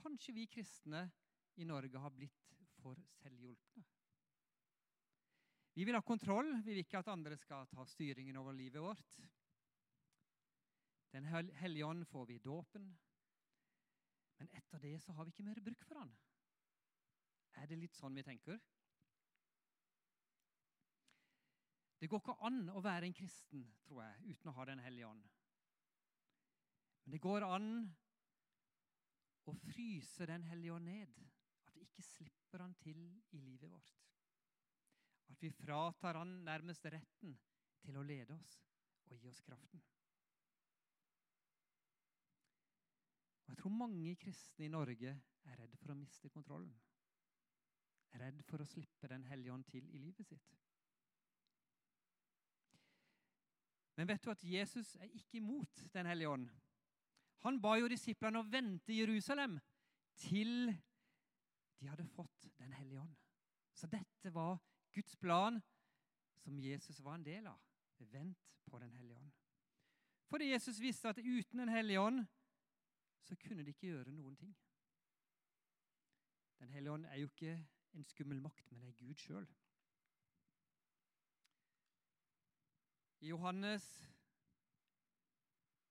Kanskje 0.00 0.34
vi 0.34 0.46
kristne 0.46 1.10
i 1.56 1.64
Norge 1.64 1.98
har 1.98 2.12
blitt 2.14 2.54
for 2.80 2.96
selvhjulpne. 3.20 3.84
Vi 5.74 5.84
vil 5.84 5.94
ha 5.94 6.00
kontroll, 6.00 6.54
vi 6.64 6.72
vil 6.72 6.82
ikke 6.84 6.98
at 7.02 7.10
andre 7.12 7.36
skal 7.38 7.68
ta 7.70 7.84
styringen 7.86 8.36
over 8.36 8.52
livet 8.56 8.82
vårt. 8.82 9.18
Den 11.10 11.26
hellige 11.58 11.86
ånd 11.86 12.06
får 12.06 12.26
vi 12.26 12.34
i 12.34 12.42
dåpen, 12.44 12.90
men 14.38 14.50
etter 14.56 14.78
det 14.78 14.94
så 15.02 15.12
har 15.12 15.26
vi 15.26 15.34
ikke 15.34 15.44
mer 15.44 15.60
bruk 15.60 15.82
for 15.84 15.98
han. 16.00 16.12
Er 17.60 17.66
det 17.66 17.80
litt 17.80 17.98
sånn 17.98 18.14
vi 18.16 18.24
tenker? 18.24 18.60
Det 22.00 22.08
går 22.08 22.22
ikke 22.22 22.38
an 22.48 22.62
å 22.72 22.80
være 22.80 23.10
en 23.10 23.16
kristen 23.16 23.66
tror 23.84 24.04
jeg, 24.06 24.30
uten 24.32 24.48
å 24.48 24.54
ha 24.56 24.64
Den 24.70 24.80
hellige 24.80 25.10
ånd. 25.10 25.26
Men 27.04 27.16
det 27.16 27.20
går 27.20 27.44
an 27.44 27.68
å 29.50 29.56
fryse 29.66 30.28
Den 30.30 30.46
hellige 30.48 30.78
ånd 30.78 30.88
ned. 30.88 31.20
At 31.68 31.76
vi 31.76 31.84
ikke 31.84 32.06
slipper 32.06 32.64
han 32.64 32.74
til 32.80 33.02
i 33.36 33.42
livet 33.42 33.68
vårt. 33.68 33.92
At 35.30 35.42
vi 35.42 35.52
fratar 35.52 36.22
han 36.22 36.40
nærmest 36.46 36.88
retten 36.88 37.36
til 37.84 37.98
å 38.00 38.06
lede 38.06 38.34
oss 38.34 38.56
og 39.10 39.18
gi 39.20 39.28
oss 39.28 39.44
kraften. 39.44 39.82
Og 43.50 43.56
Jeg 43.56 43.62
tror 43.62 43.70
mange 43.74 44.16
kristne 44.16 44.64
i 44.64 44.68
Norge 44.70 45.10
er 45.44 45.56
redd 45.58 45.72
for 45.80 45.90
å 45.90 45.96
miste 45.98 46.28
kontrollen. 46.30 46.70
Er 48.14 48.22
redd 48.22 48.44
for 48.46 48.62
å 48.62 48.66
slippe 48.66 49.08
Den 49.10 49.24
hellige 49.26 49.52
ånd 49.52 49.64
til 49.66 49.88
i 49.90 49.98
livet 49.98 50.26
sitt. 50.28 50.52
Men 53.98 54.06
vet 54.06 54.22
du 54.22 54.30
at 54.30 54.44
Jesus 54.46 54.94
er 55.02 55.10
ikke 55.10 55.40
imot 55.40 55.82
Den 55.92 56.06
hellige 56.06 56.30
ånd? 56.30 56.46
Han 57.42 57.58
ba 57.60 57.74
jo 57.80 57.90
disiplene 57.90 58.38
å 58.38 58.46
vente 58.46 58.94
i 58.94 59.00
Jerusalem 59.00 59.58
til 60.14 60.70
de 61.80 61.90
hadde 61.90 62.06
fått 62.06 62.52
Den 62.56 62.72
hellige 62.78 63.02
ånd. 63.02 63.16
Så 63.74 63.90
dette 63.90 64.30
var 64.30 64.60
Guds 64.94 65.16
plan, 65.16 65.58
som 66.38 66.58
Jesus 66.58 67.02
var 67.02 67.18
en 67.18 67.26
del 67.26 67.50
av. 67.50 67.58
Vent 67.98 68.54
på 68.70 68.78
Den 68.78 68.94
hellige 68.94 69.18
ånd. 69.18 69.32
Fordi 70.30 70.52
Jesus 70.52 70.78
visste 70.80 71.08
at 71.10 71.18
uten 71.18 71.58
Den 71.58 71.68
hellige 71.68 72.00
ånd 72.00 72.28
så 73.26 73.36
kunne 73.36 73.64
de 73.64 73.72
ikke 73.72 73.90
gjøre 73.92 74.12
noen 74.14 74.36
ting. 74.36 74.54
Den 76.60 76.72
hellige 76.74 76.92
ånd 76.92 77.06
er 77.08 77.20
jo 77.20 77.30
ikke 77.30 77.56
en 77.96 78.04
skummel 78.04 78.40
makt, 78.42 78.70
men 78.70 78.82
det 78.82 78.90
er 78.90 78.98
Gud 79.00 79.18
sjøl. 79.18 79.48
I 83.20 83.32
Johannes 83.32 83.86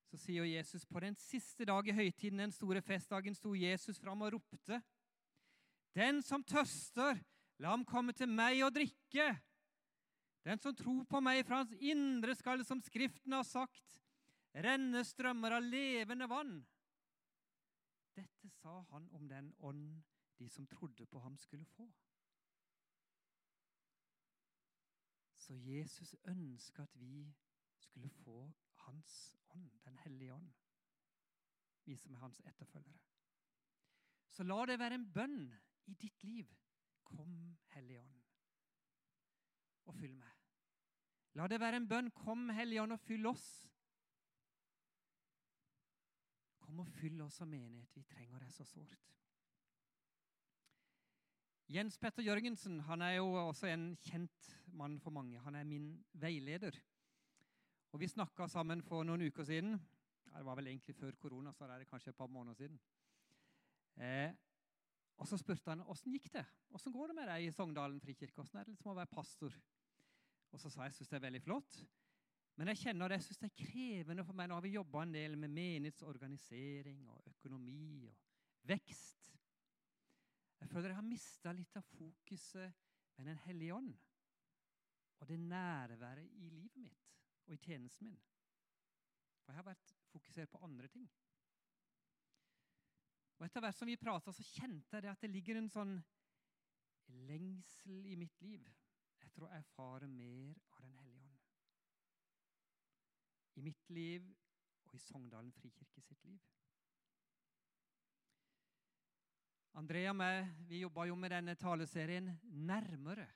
så 0.09 0.17
sier 0.17 0.47
Jesus 0.49 0.87
på 0.89 1.01
den 1.03 1.13
siste 1.21 1.67
dag 1.69 1.85
i 1.85 1.93
høytiden, 1.93 2.41
den 2.41 2.53
store 2.53 2.81
festdagen, 2.81 3.35
sto 3.37 3.53
Jesus 3.53 3.99
fram 4.01 4.23
og 4.25 4.33
ropte. 4.33 4.79
Den 5.93 6.23
som 6.25 6.41
tørster, 6.43 7.19
la 7.61 7.75
ham 7.75 7.85
komme 7.85 8.15
til 8.17 8.29
meg 8.31 8.63
og 8.65 8.73
drikke. 8.73 9.27
Den 10.45 10.61
som 10.61 10.73
tror 10.73 11.03
på 11.05 11.21
meg, 11.21 11.43
fra 11.45 11.61
hans 11.61 11.75
indre 11.77 12.33
skal, 12.37 12.65
som 12.65 12.81
Skriften 12.81 13.35
har 13.37 13.45
sagt, 13.45 14.01
renne 14.55 15.03
strømmer 15.05 15.59
av 15.59 15.65
levende 15.65 16.29
vann. 16.31 16.57
Dette 18.15 18.50
sa 18.50 18.82
han 18.82 19.10
om 19.10 19.28
den 19.30 19.54
ånd 19.60 20.02
de 20.39 20.50
som 20.50 20.67
trodde 20.67 21.06
på 21.06 21.19
ham, 21.19 21.38
skulle 21.38 21.65
få. 21.65 21.91
Så 25.38 25.54
Jesus 25.54 26.15
ønska 26.24 26.84
at 26.84 27.00
vi 27.00 27.36
skulle 27.78 28.10
få 28.10 28.54
hans 28.76 29.36
ånd, 29.50 29.72
Den 29.86 29.98
hellige 29.98 30.34
ånd, 30.34 30.52
vi 31.86 31.95
som 31.98 32.13
er 32.13 32.19
hans 32.19 32.41
etterfølgere. 32.45 33.00
Så 34.30 34.43
la 34.43 34.65
det 34.65 34.80
være 34.80 34.95
en 34.95 35.12
bønn 35.13 35.54
i 35.86 35.93
ditt 35.93 36.24
liv. 36.24 36.56
Kom, 37.04 37.58
Hellige 37.74 38.02
Ånd, 38.02 38.22
og 39.86 39.95
fyll 39.95 40.15
meg. 40.15 40.36
La 41.34 41.48
det 41.48 41.60
være 41.60 41.76
en 41.82 41.88
bønn. 41.89 42.12
Kom, 42.12 42.50
Hellige 42.50 42.82
Ånd, 42.82 42.93
og 42.93 43.00
fyll 43.00 43.26
oss. 43.26 43.68
Kom 46.69 46.84
og 46.84 46.89
fyll 46.99 47.17
oss 47.25 47.39
som 47.39 47.49
menighet. 47.49 47.89
Vi 47.97 48.03
trenger 48.05 48.43
det 48.43 48.51
så 48.53 48.62
sårt. 48.67 49.08
Jens 51.73 51.95
Petter 51.97 52.21
Jørgensen 52.21 52.75
han 52.86 53.01
er 53.01 53.15
jo 53.15 53.32
også 53.41 53.71
en 53.71 53.88
kjent 54.05 54.51
mann 54.77 54.99
for 55.01 55.10
mange. 55.15 55.41
Han 55.41 55.58
er 55.58 55.65
min 55.65 55.88
veileder. 56.13 56.77
Og 57.89 58.03
Vi 58.03 58.12
snakka 58.12 58.45
sammen 58.53 58.84
for 58.86 59.01
noen 59.01 59.25
uker 59.25 59.49
siden. 59.49 59.79
Det 60.29 60.45
var 60.45 60.60
vel 60.60 60.69
egentlig 60.69 60.93
før 60.93 61.17
korona, 61.17 61.55
så 61.58 61.65
det 61.65 61.79
er 61.79 61.89
kanskje 61.89 62.13
et 62.13 62.21
par 62.21 62.29
måneder 62.29 62.62
siden. 62.62 62.77
Eh, 63.97 64.29
og 65.17 65.27
Så 65.27 65.41
spurte 65.41 65.73
han 65.73 65.82
åssen 65.82 66.13
gikk 66.13 66.29
det 66.32 66.45
Hvordan 66.69 66.93
går 66.93 67.08
det 67.08 67.15
med 67.15 67.27
deg 67.27 67.47
i 67.47 67.51
Sogndalen 67.51 67.99
frikirke. 67.99 68.36
Hvordan 68.36 68.60
er 68.62 68.69
det 68.69 68.75
liksom 68.75 68.93
å 68.93 68.99
være 69.01 69.15
pastor? 69.15 69.58
Og 70.51 70.60
Så 70.60 70.69
sa 70.69 70.86
jeg 70.86 70.93
syns 70.93 71.10
det 71.10 71.17
er 71.17 71.27
veldig 71.32 71.41
flott. 71.41 71.82
Men 72.60 72.74
jeg 72.74 72.82
kjenner 72.82 73.08
det, 73.08 73.22
jeg 73.22 73.30
synes 73.30 73.39
det 73.39 73.48
er 73.48 73.62
krevende 73.72 74.24
for 74.28 74.36
meg. 74.36 74.50
Nå 74.52 74.58
har 74.58 74.65
vi 74.65 74.74
jobba 74.74 75.06
en 75.06 75.13
del 75.15 75.38
med 75.39 75.54
menighetsorganisering 75.56 77.06
og 77.08 77.30
økonomi 77.32 78.04
og 78.10 78.17
vekst. 78.67 79.30
Jeg 80.60 80.67
føler 80.67 80.91
jeg 80.91 81.00
har 81.00 81.08
mista 81.08 81.54
litt 81.56 81.80
av 81.80 81.88
fokuset 81.88 82.86
med 83.15 83.32
Den 83.32 83.39
hellige 83.45 83.76
ånd 83.76 83.93
og 85.19 85.28
det 85.28 85.39
nærværet 85.39 86.36
i 86.39 86.50
livet 86.52 86.78
mitt 86.80 87.15
og 87.48 87.56
i 87.56 87.62
tjenesten 87.63 88.08
min. 88.08 88.19
For 89.43 89.52
jeg 89.52 89.60
har 89.60 89.67
vært 89.72 89.95
fokusert 90.12 90.52
på 90.52 90.62
andre 90.63 90.88
ting. 90.91 91.08
Og 93.39 93.45
Etter 93.48 93.63
hvert 93.63 93.80
som 93.80 93.88
vi 93.88 93.95
prata, 94.00 94.36
kjente 94.36 95.00
jeg 95.00 95.12
at 95.12 95.24
det 95.24 95.32
ligger 95.32 95.60
en 95.60 95.72
sånn 95.72 95.95
lengsel 97.28 98.04
i 98.06 98.19
mitt 98.19 98.36
liv 98.43 98.67
etter 99.24 99.48
å 99.48 99.54
erfare 99.56 100.12
mer 100.12 100.60
av 100.76 100.84
Den 100.84 100.98
hellige. 101.00 101.09
I 103.60 103.63
mitt 103.65 103.89
liv 103.91 104.24
og 104.88 104.95
i 104.95 105.02
Sogndalen 105.04 105.52
frikirke 105.52 106.02
sitt 106.02 106.24
liv. 106.24 106.39
Andrea 109.80 110.13
og 110.13 110.17
meg 110.17 110.48
vi 110.69 110.82
jobba 110.82 111.06
jo 111.10 111.17
med 111.19 111.34
denne 111.36 111.56
taleserien 111.60 112.32
nærmere. 112.69 113.28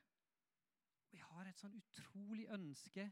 Vi 1.12 1.20
har 1.22 1.48
et 1.48 1.60
sånn 1.60 1.76
utrolig 1.78 2.48
ønske 2.56 3.06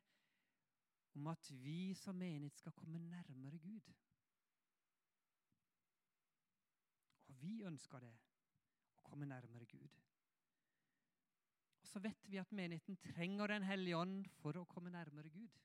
om 1.20 1.28
at 1.28 1.52
vi 1.62 1.92
som 2.00 2.18
menighet 2.18 2.58
skal 2.58 2.76
komme 2.80 3.00
nærmere 3.04 3.60
Gud. 3.60 3.92
Og 7.28 7.36
vi 7.44 7.60
ønsker 7.68 8.04
det, 8.04 8.14
å 8.98 9.04
komme 9.06 9.28
nærmere 9.28 9.68
Gud. 9.70 10.00
Og 11.82 11.90
så 11.92 12.02
vet 12.04 12.28
vi 12.32 12.40
at 12.40 12.52
menigheten 12.56 12.98
trenger 13.04 13.52
Den 13.52 13.68
hellige 13.68 14.00
ånd 14.00 14.32
for 14.40 14.58
å 14.58 14.68
komme 14.70 14.94
nærmere 14.94 15.30
Gud. 15.30 15.60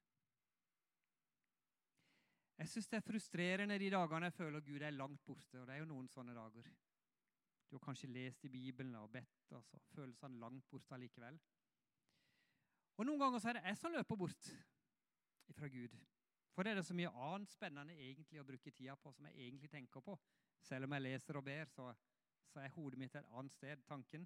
Jeg 2.56 2.70
syns 2.72 2.88
det 2.88 2.98
er 2.98 3.04
frustrerende 3.04 3.78
de 3.78 3.90
dagene 3.92 4.30
jeg 4.30 4.36
føler 4.38 4.64
Gud 4.64 4.82
er 4.82 4.94
langt 4.96 5.24
borte. 5.24 5.60
Og 5.60 5.66
det 5.66 5.74
er 5.74 5.82
jo 5.82 5.90
noen 5.90 6.08
sånne 6.08 6.34
dager. 6.36 6.70
Du 7.66 7.76
har 7.76 7.84
kanskje 7.84 8.08
lest 8.08 8.44
i 8.46 8.52
Bibelen 8.52 8.94
og 8.94 9.10
bedt, 9.12 9.52
og 9.52 9.64
så 9.66 9.78
føles 9.90 10.20
han 10.22 10.38
langt 10.40 10.68
borte 10.70 10.94
allikevel. 10.94 11.38
Og 12.96 13.04
noen 13.04 13.20
ganger 13.20 13.42
så 13.42 13.50
er 13.50 13.58
det 13.58 13.66
jeg 13.66 13.78
som 13.80 13.92
løper 13.92 14.16
bort 14.16 14.50
fra 15.56 15.68
Gud. 15.68 15.96
For 16.54 16.64
det 16.64 16.72
er 16.72 16.78
det 16.80 16.86
så 16.88 16.96
mye 16.96 17.12
annet 17.26 17.52
spennende 17.52 17.98
egentlig 17.98 18.40
å 18.40 18.46
bruke 18.48 18.72
tida 18.72 18.96
på 18.96 19.12
som 19.12 19.26
jeg 19.28 19.36
egentlig 19.36 19.68
tenker 19.70 20.00
på. 20.00 20.16
Selv 20.64 20.88
om 20.88 20.96
jeg 20.96 21.04
leser 21.04 21.36
og 21.36 21.44
ber, 21.44 21.68
så, 21.68 21.90
så 22.48 22.62
er 22.62 22.72
hodet 22.78 23.02
mitt 23.02 23.18
et 23.18 23.28
annet 23.36 23.52
sted, 23.52 23.84
tanken. 23.84 24.24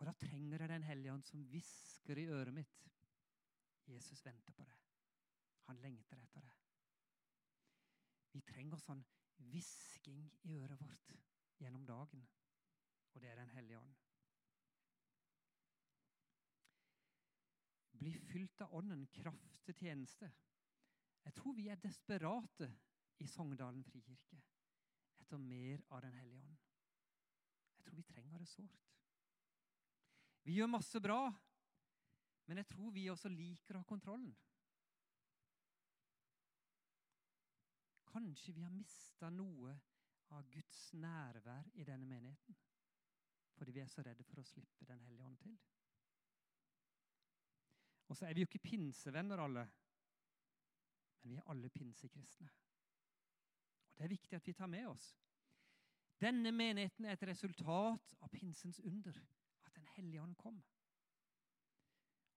Og 0.00 0.08
da 0.08 0.14
trenger 0.18 0.64
jeg 0.64 0.72
Den 0.72 0.88
hellige 0.88 1.12
ånd 1.12 1.28
som 1.28 1.44
hvisker 1.52 2.18
i 2.18 2.28
øret 2.32 2.56
mitt. 2.56 2.88
Jesus 3.86 4.24
venter 4.24 4.56
på 4.56 4.64
deg. 4.64 4.80
Han 5.68 5.82
lengter 5.84 6.22
etter 6.24 6.40
det. 6.40 6.63
Vi 8.34 8.42
trenger 8.42 8.80
sånn 8.82 9.02
hvisking 9.46 10.24
i 10.48 10.56
øret 10.58 10.80
vårt 10.80 11.14
gjennom 11.62 11.84
dagen. 11.86 12.24
Og 13.14 13.22
det 13.22 13.30
er 13.30 13.38
Den 13.38 13.52
hellige 13.54 13.78
ånd. 13.78 13.94
Bli 17.94 18.12
fylt 18.18 18.60
av 18.60 18.74
Ånden, 18.74 19.06
kraft 19.14 19.60
til 19.64 19.74
tjeneste. 19.78 20.32
Jeg 21.24 21.34
tror 21.38 21.54
vi 21.56 21.68
er 21.70 21.80
desperate 21.80 22.68
i 23.22 23.26
Sogndalen 23.30 23.84
frikirke 23.86 24.40
etter 25.22 25.38
mer 25.38 25.84
av 25.90 26.02
Den 26.02 26.18
hellige 26.18 26.42
ånd. 26.42 26.58
Jeg 27.76 27.84
tror 27.86 27.96
vi 27.96 28.08
trenger 28.08 28.38
det 28.42 28.48
sårt. 28.48 28.90
Vi 30.44 30.58
gjør 30.58 30.74
masse 30.74 31.00
bra, 31.00 31.30
men 32.46 32.60
jeg 32.60 32.68
tror 32.68 32.90
vi 32.92 33.06
også 33.08 33.30
liker 33.32 33.78
å 33.78 33.84
ha 33.84 33.88
kontrollen. 33.88 34.34
Kanskje 38.14 38.52
vi 38.54 38.62
har 38.62 38.70
mista 38.70 39.26
noe 39.34 39.72
av 40.36 40.46
Guds 40.54 40.92
nærvær 40.94 41.66
i 41.74 41.86
denne 41.86 42.06
menigheten 42.06 42.60
fordi 43.54 43.72
vi 43.74 43.80
er 43.82 43.90
så 43.90 44.02
redde 44.02 44.24
for 44.26 44.42
å 44.42 44.46
slippe 44.46 44.86
Den 44.86 45.02
hellige 45.06 45.26
ånd 45.26 45.36
til. 45.38 45.52
Og 48.10 48.16
så 48.18 48.26
er 48.26 48.34
vi 48.34 48.42
jo 48.42 48.48
ikke 48.48 48.64
pinsevenner, 48.66 49.38
alle. 49.38 49.62
Men 51.22 51.32
vi 51.32 51.38
er 51.38 51.50
alle 51.50 51.70
pinsekristne. 51.70 52.50
Og 52.50 53.98
Det 53.98 54.04
er 54.04 54.14
viktig 54.16 54.36
at 54.36 54.46
vi 54.46 54.52
tar 54.52 54.66
med 54.66 54.88
oss. 54.90 55.06
Denne 56.20 56.50
menigheten 56.52 57.06
er 57.06 57.14
et 57.14 57.26
resultat 57.30 58.14
av 58.20 58.28
pinsens 58.34 58.80
under, 58.80 59.22
at 59.64 59.74
Den 59.74 59.86
hellige 59.96 60.22
ånd 60.22 60.34
kom 60.36 60.62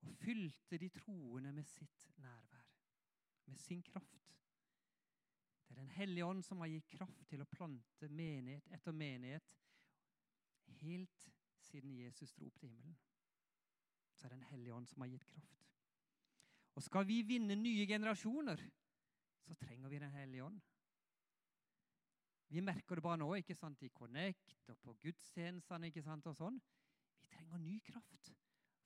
og 0.07 0.13
fylte 0.21 0.77
de 0.77 0.89
troende 0.89 1.51
med 1.51 1.65
sitt 1.65 2.07
nærvær, 2.17 2.65
med 3.45 3.57
sin 3.57 3.81
kraft. 3.83 4.36
Det 5.67 5.75
er 5.75 5.81
Den 5.81 5.95
hellige 5.97 6.25
ånd 6.25 6.43
som 6.45 6.63
har 6.63 6.71
gitt 6.71 6.87
kraft 6.87 7.27
til 7.27 7.43
å 7.43 7.49
plante 7.51 8.09
menighet 8.09 8.71
etter 8.71 8.95
menighet 8.95 9.53
helt 10.81 11.27
siden 11.59 11.93
Jesus 11.97 12.33
dro 12.33 12.47
opp 12.47 12.59
til 12.59 12.71
himmelen 12.71 12.95
så 14.17 14.25
er 14.25 14.33
det 14.33 14.39
Den 14.39 14.49
hellige 14.49 14.73
ånd 14.73 14.87
som 14.89 15.01
har 15.01 15.11
gitt 15.11 15.27
kraft. 15.29 15.67
Og 16.77 16.83
skal 16.83 17.05
vi 17.05 17.21
vinne 17.25 17.55
nye 17.57 17.85
generasjoner, 17.89 18.61
så 19.45 19.53
trenger 19.55 19.89
vi 19.89 19.99
Den 19.99 20.11
hellige 20.11 20.43
ånd. 20.43 20.59
Vi 22.49 22.61
merker 22.61 22.95
det 22.95 23.03
bare 23.03 23.19
nå 23.19 23.27
ikke 23.35 23.55
sant, 23.55 23.83
i 23.83 23.89
Connect 23.89 24.69
og 24.71 24.77
på 24.79 24.93
gudstjenestene. 25.03 25.87
ikke 25.87 26.01
sant, 26.01 26.27
og 26.27 26.35
sånn. 26.35 26.59
Vi 27.21 27.27
trenger 27.27 27.57
ny 27.57 27.79
kraft 27.79 28.31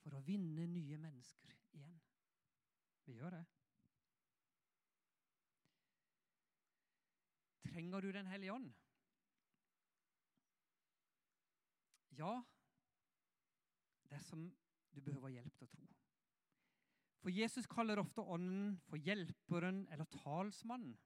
for 0.02 0.18
å 0.18 0.24
vinne 0.26 0.66
nye 0.68 0.98
mennesker 0.98 1.54
igjen. 1.78 2.00
Vi 3.06 3.14
gjør 3.14 3.38
det. 3.38 3.46
Trenger 7.72 8.02
du 8.02 8.12
Den 8.12 8.28
hellige 8.28 8.54
ånd? 8.54 8.72
Ja, 12.20 12.34
dersom 14.12 14.50
du 14.92 15.00
behøver 15.02 15.32
hjelp 15.32 15.56
til 15.56 15.70
å 15.70 15.72
tro. 15.72 15.88
For 17.22 17.32
Jesus 17.32 17.70
kaller 17.70 18.02
ofte 18.02 18.26
Ånden 18.34 18.76
for 18.90 19.00
hjelperen 19.00 19.86
eller 19.94 20.10
talsmannen. 20.12 20.98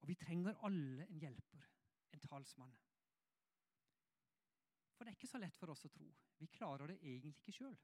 Og 0.00 0.08
vi 0.08 0.16
trenger 0.18 0.58
alle 0.66 1.06
en 1.06 1.20
hjelper, 1.20 1.64
en 2.14 2.22
talsmann. 2.24 2.72
For 4.96 5.04
det 5.04 5.12
er 5.12 5.18
ikke 5.18 5.30
så 5.30 5.40
lett 5.40 5.56
for 5.56 5.72
oss 5.72 5.86
å 5.86 5.92
tro. 5.92 6.08
Vi 6.40 6.48
klarer 6.52 6.90
det 6.90 6.98
egentlig 7.00 7.36
ikke 7.38 7.54
sjøl. 7.56 7.76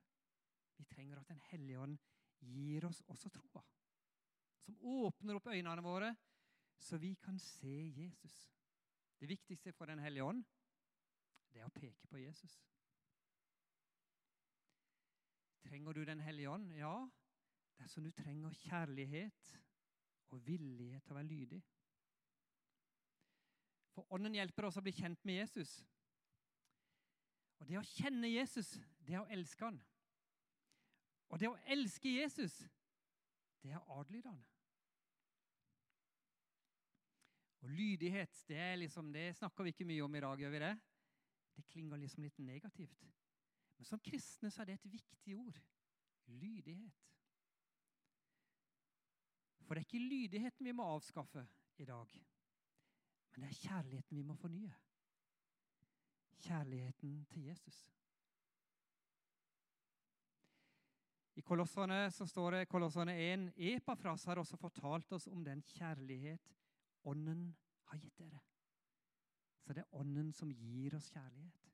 Vi 0.76 0.84
trenger 0.84 1.20
at 1.20 1.28
Den 1.28 1.40
hellige 1.48 1.80
ånd 1.80 1.96
gir 2.44 2.84
oss 2.88 3.02
også 3.08 3.30
troa. 3.32 3.62
Som 4.64 4.76
åpner 4.80 5.38
opp 5.38 5.48
øynene 5.48 5.84
våre, 5.84 6.10
så 6.78 6.98
vi 6.98 7.14
kan 7.14 7.38
se 7.38 7.92
Jesus. 7.96 8.52
Det 9.20 9.28
viktigste 9.28 9.72
for 9.72 9.86
Den 9.86 9.98
hellige 9.98 10.24
ånd, 10.24 10.44
det 11.52 11.60
er 11.60 11.68
å 11.68 11.74
peke 11.74 12.06
på 12.06 12.18
Jesus. 12.20 12.58
Trenger 15.64 15.92
du 15.92 16.04
Den 16.04 16.20
hellige 16.20 16.50
ånd? 16.50 16.72
Ja, 16.76 17.08
dersom 17.78 18.04
du 18.04 18.10
trenger 18.10 18.52
kjærlighet 18.52 19.60
og 20.28 20.46
villighet 20.46 21.02
til 21.04 21.14
å 21.14 21.18
være 21.18 21.30
lydig. 21.30 21.62
For 23.96 24.12
Ånden 24.12 24.34
hjelper 24.36 24.68
oss 24.68 24.76
å 24.76 24.84
bli 24.84 24.92
kjent 24.92 25.24
med 25.24 25.40
Jesus. 25.40 25.78
Og 27.56 27.68
det 27.68 27.78
å 27.80 27.86
kjenne 27.88 28.28
Jesus, 28.28 28.74
det 29.00 29.16
er 29.16 29.22
å 29.22 29.30
elske 29.32 29.64
han. 29.64 29.78
Og 31.32 31.40
det 31.40 31.48
å 31.48 31.56
elske 31.72 32.12
Jesus, 32.12 32.58
det 33.62 33.72
er 33.72 33.80
å 33.80 34.00
adlyde 34.00 34.28
han. 34.28 34.44
Og 37.66 37.72
lydighet, 37.74 38.44
det, 38.46 38.62
liksom, 38.78 39.10
det, 39.12 39.32
snakker 39.34 39.66
vi 39.66 39.74
ikke 39.74 39.88
mye 39.88 40.04
om 40.06 40.14
i 40.14 40.22
dag, 40.22 40.38
gjør 40.38 40.54
vi 40.54 40.62
det? 40.62 40.72
Det 41.56 41.64
klinger 41.72 41.98
liksom 41.98 42.22
litt 42.22 42.38
negativt. 42.38 43.02
Men 43.76 43.88
som 43.88 44.02
kristne 44.06 44.52
så 44.54 44.62
er 44.62 44.70
det 44.70 44.78
et 44.78 44.88
viktig 44.92 45.34
ord. 45.34 45.58
Lydighet. 46.30 47.02
For 49.66 49.74
det 49.74 49.82
er 49.82 49.88
ikke 49.88 50.06
lydigheten 50.14 50.70
vi 50.70 50.74
må 50.78 50.86
avskaffe 50.94 51.42
i 51.82 51.84
dag, 51.84 52.12
men 53.34 53.42
det 53.42 53.48
er 53.50 53.62
kjærligheten 53.66 54.16
vi 54.16 54.24
må 54.24 54.36
fornye 54.38 54.70
kjærligheten 56.46 57.24
til 57.32 57.48
Jesus. 57.50 57.86
I 61.36 61.42
Kolossene 61.44 62.06
så 62.10 62.24
står 62.26 62.54
det 62.54 62.68
Kolossene 62.68 63.12
1, 63.20 63.50
Epafras 63.74 64.24
har 64.24 64.40
også 64.40 64.56
fortalt 64.56 65.12
oss 65.12 65.26
om 65.28 65.42
den 65.44 65.60
kjærlighet 65.74 66.54
Ånden 67.06 67.48
har 67.90 67.98
gitt 68.02 68.18
dere. 68.18 68.40
Så 69.62 69.74
det 69.74 69.82
er 69.82 69.98
Ånden 69.98 70.32
som 70.34 70.50
gir 70.52 70.94
oss 70.98 71.08
kjærlighet. 71.10 71.72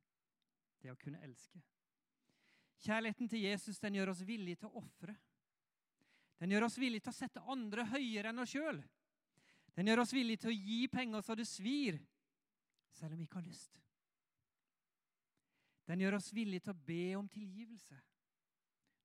Det 0.83 0.93
å 0.93 0.99
kunne 0.99 1.21
elske. 1.23 1.61
Kjærligheten 2.83 3.29
til 3.31 3.45
Jesus 3.45 3.79
den 3.79 3.95
gjør 3.95 4.11
oss 4.15 4.25
villige 4.27 4.63
til 4.63 4.73
å 4.73 4.83
ofre. 4.83 5.15
Den 6.43 6.51
gjør 6.51 6.67
oss 6.67 6.79
villige 6.81 7.07
til 7.07 7.13
å 7.13 7.21
sette 7.21 7.45
andre 7.55 7.85
høyere 7.93 8.33
enn 8.33 8.43
oss 8.43 8.55
sjøl. 8.57 8.81
Den 9.77 9.89
gjør 9.89 10.03
oss 10.03 10.15
villige 10.17 10.43
til 10.43 10.51
å 10.51 10.57
gi 10.57 10.81
penger 10.91 11.23
så 11.25 11.37
det 11.39 11.47
svir, 11.49 12.01
selv 12.93 13.15
om 13.15 13.21
vi 13.21 13.29
ikke 13.29 13.39
har 13.39 13.47
lyst. 13.47 13.79
Den 15.89 16.03
gjør 16.03 16.19
oss 16.19 16.33
villige 16.35 16.67
til 16.67 16.75
å 16.75 16.83
be 16.89 17.05
om 17.19 17.29
tilgivelse 17.31 18.01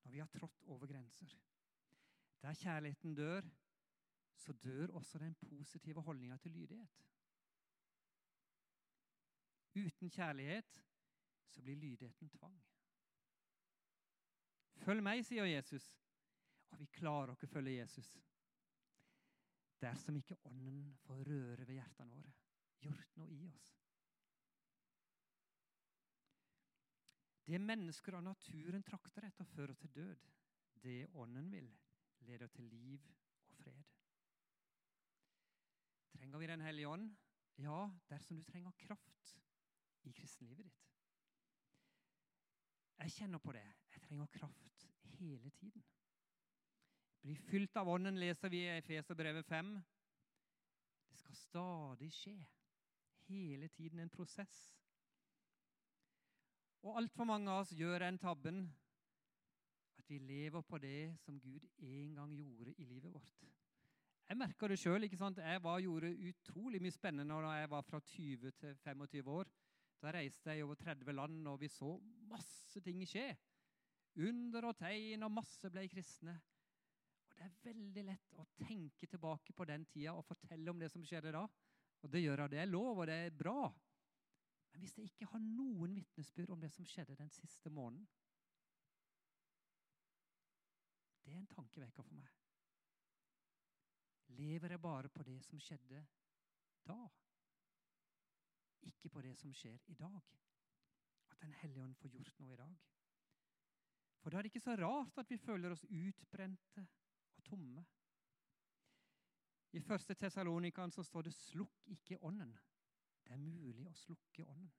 når 0.04 0.16
vi 0.16 0.24
har 0.24 0.32
trådt 0.32 0.66
over 0.72 0.90
grenser. 0.90 1.30
Der 2.42 2.58
kjærligheten 2.58 3.16
dør, 3.18 3.46
så 4.38 4.54
dør 4.54 4.93
også 5.00 5.19
den 5.19 5.36
positive 5.36 6.02
holdninga 6.02 6.38
til 6.38 6.52
lydighet. 6.52 7.04
Uten 9.76 10.10
kjærlighet 10.10 10.84
så 11.50 11.62
blir 11.62 11.76
lydigheten 11.76 12.30
tvang. 12.30 12.58
Følg 14.78 15.04
meg, 15.04 15.26
sier 15.26 15.45
Jesus. 15.45 15.89
Og 16.71 16.80
vi 16.80 16.86
klarer 16.91 17.34
ikke 17.34 17.47
å 17.47 17.56
følge 17.58 17.80
Jesus 17.80 18.17
dersom 19.82 20.15
ikke 20.17 20.39
Ånden 20.50 20.95
får 21.04 21.19
røre 21.30 21.65
ved 21.67 21.76
hjertene 21.78 22.15
våre, 22.15 22.32
gjort 22.82 23.19
noe 23.19 23.34
i 23.36 23.43
oss. 23.45 23.67
Det 27.47 27.60
mennesker 27.63 28.17
av 28.17 28.26
naturen 28.26 28.84
trakter 28.84 29.30
etter, 29.30 29.47
fører 29.54 29.78
til 29.80 29.93
død. 29.95 30.26
Det 30.84 30.97
Ånden 31.15 31.52
vil, 31.52 31.69
leder 32.28 32.50
til 32.52 32.67
liv 32.73 33.06
og 33.47 33.56
fred. 33.62 33.93
Trenger 36.28 36.40
vi 36.40 36.48
Den 36.48 36.62
hellige 36.62 36.88
ånd? 36.88 37.16
Ja, 37.58 37.90
dersom 38.10 38.38
du 38.38 38.44
trenger 38.44 38.72
kraft 38.72 39.38
i 40.04 40.12
kristenlivet 40.12 40.66
ditt. 40.66 40.82
Jeg 43.00 43.12
kjenner 43.12 43.40
på 43.40 43.54
det. 43.56 43.63
Jeg 43.94 44.02
trenger 44.02 44.26
kraft 44.26 44.90
hele 45.04 45.50
tiden. 45.50 45.86
Bli 47.22 47.36
fylt 47.36 47.78
av 47.80 47.88
Ånden, 47.88 48.20
leser 48.20 48.52
vi 48.52 48.60
i 48.66 48.74
Efeserbrevet 48.76 49.46
5. 49.46 49.72
Det 51.10 51.18
skal 51.18 51.36
stadig 51.36 52.12
skje. 52.12 52.36
Hele 53.30 53.68
tiden 53.68 54.00
en 54.00 54.10
prosess. 54.10 54.58
Og 56.82 56.98
altfor 56.98 57.24
mange 57.24 57.52
av 57.52 57.63
oss 57.63 57.72
gjør 57.72 58.04
den 58.04 58.20
tabben 58.20 58.66
at 59.96 60.10
vi 60.10 60.20
lever 60.20 60.62
på 60.62 60.78
det 60.78 61.16
som 61.24 61.40
Gud 61.40 61.70
en 61.78 62.20
gang 62.20 62.36
gjorde 62.36 62.76
i 62.78 62.86
livet 62.86 63.13
vårt. 63.13 63.48
Jeg 64.28 64.36
merka 64.42 64.68
det 64.68 64.76
sjøl. 64.82 65.06
Jeg 65.08 65.62
var, 65.63 65.80
gjorde 65.80 66.12
utrolig 66.30 66.82
mye 66.84 66.92
spennende 66.92 67.38
da 67.46 67.54
jeg 67.62 67.70
var 67.72 67.86
fra 67.88 68.00
20 68.04 68.52
til 68.60 68.76
25 68.84 69.32
år. 69.32 69.52
Da 70.04 70.12
reiste 70.13 70.52
jeg 70.52 70.66
over 70.66 70.76
30 70.76 71.13
land, 71.16 71.48
og 71.48 71.62
vi 71.62 71.70
så 71.72 71.94
masse 72.28 72.82
ting 72.84 73.00
skje. 73.08 73.30
Under 74.28 74.68
og 74.68 74.76
tegn, 74.78 75.24
og 75.24 75.32
masse 75.32 75.72
ble 75.72 75.86
kristne. 75.88 76.36
Og 77.30 77.38
Det 77.38 77.46
er 77.46 77.56
veldig 77.70 78.04
lett 78.10 78.36
å 78.36 78.46
tenke 78.60 79.08
tilbake 79.08 79.54
på 79.56 79.66
den 79.70 79.86
tida 79.86 80.13
og 80.18 80.26
fortelle 80.26 80.74
om 80.74 80.80
det 80.82 80.92
som 80.92 81.06
skjedde 81.06 81.32
da. 81.32 81.46
Og 82.04 82.12
Det 82.12 82.22
gjør 82.22 82.44
jeg. 82.44 82.52
Det 82.52 82.60
er 82.60 82.72
lov, 82.72 82.98
og 82.98 83.08
det 83.08 83.18
er 83.26 83.38
bra. 83.38 83.62
Men 84.74 84.84
hvis 84.84 84.98
jeg 84.98 85.08
ikke 85.08 85.30
har 85.32 85.40
noen 85.40 85.96
vitnesbyrd 85.96 86.52
om 86.54 86.60
det 86.62 86.74
som 86.74 86.86
skjedde 86.86 87.16
den 87.16 87.32
siste 87.32 87.72
måneden 87.74 88.06
Det 91.24 91.34
er 91.34 91.40
en 91.40 91.50
tankevekker 91.52 92.04
for 92.04 92.16
meg. 92.16 92.46
Lever 94.28 94.70
jeg 94.70 94.82
bare 94.82 95.10
på 95.10 95.24
det 95.24 95.40
som 95.46 95.60
skjedde 95.60 96.04
da? 96.88 96.98
Ikke 98.88 99.10
på 99.10 99.22
det 99.22 99.36
som 99.38 99.54
skjer 99.54 99.80
i 99.88 99.94
dag. 99.94 100.22
At 101.32 101.42
Den 101.42 101.54
hellige 101.54 101.84
ånd 101.84 101.96
får 101.96 102.10
gjort 102.10 102.40
noe 102.40 102.54
i 102.54 102.60
dag. 102.60 102.78
For 104.20 104.30
da 104.30 104.38
er 104.38 104.42
det 104.46 104.52
ikke 104.52 104.63
så 104.63 104.76
rart 104.76 105.18
at 105.18 105.30
vi 105.30 105.38
føler 105.38 105.72
oss 105.72 105.86
utbrente 105.86 106.88
og 107.38 107.44
tomme. 107.44 107.86
I 109.72 109.82
første 109.84 110.13
Tessalonikan 110.13 110.92
står 110.92 111.22
det 111.22 111.34
'slukk 111.34 111.88
ikke 111.88 112.18
ånden'. 112.18 112.58
Det 113.24 113.34
er 113.34 113.38
mulig 113.38 113.88
å 113.88 113.94
slukke 113.94 114.46
ånden. 114.46 114.72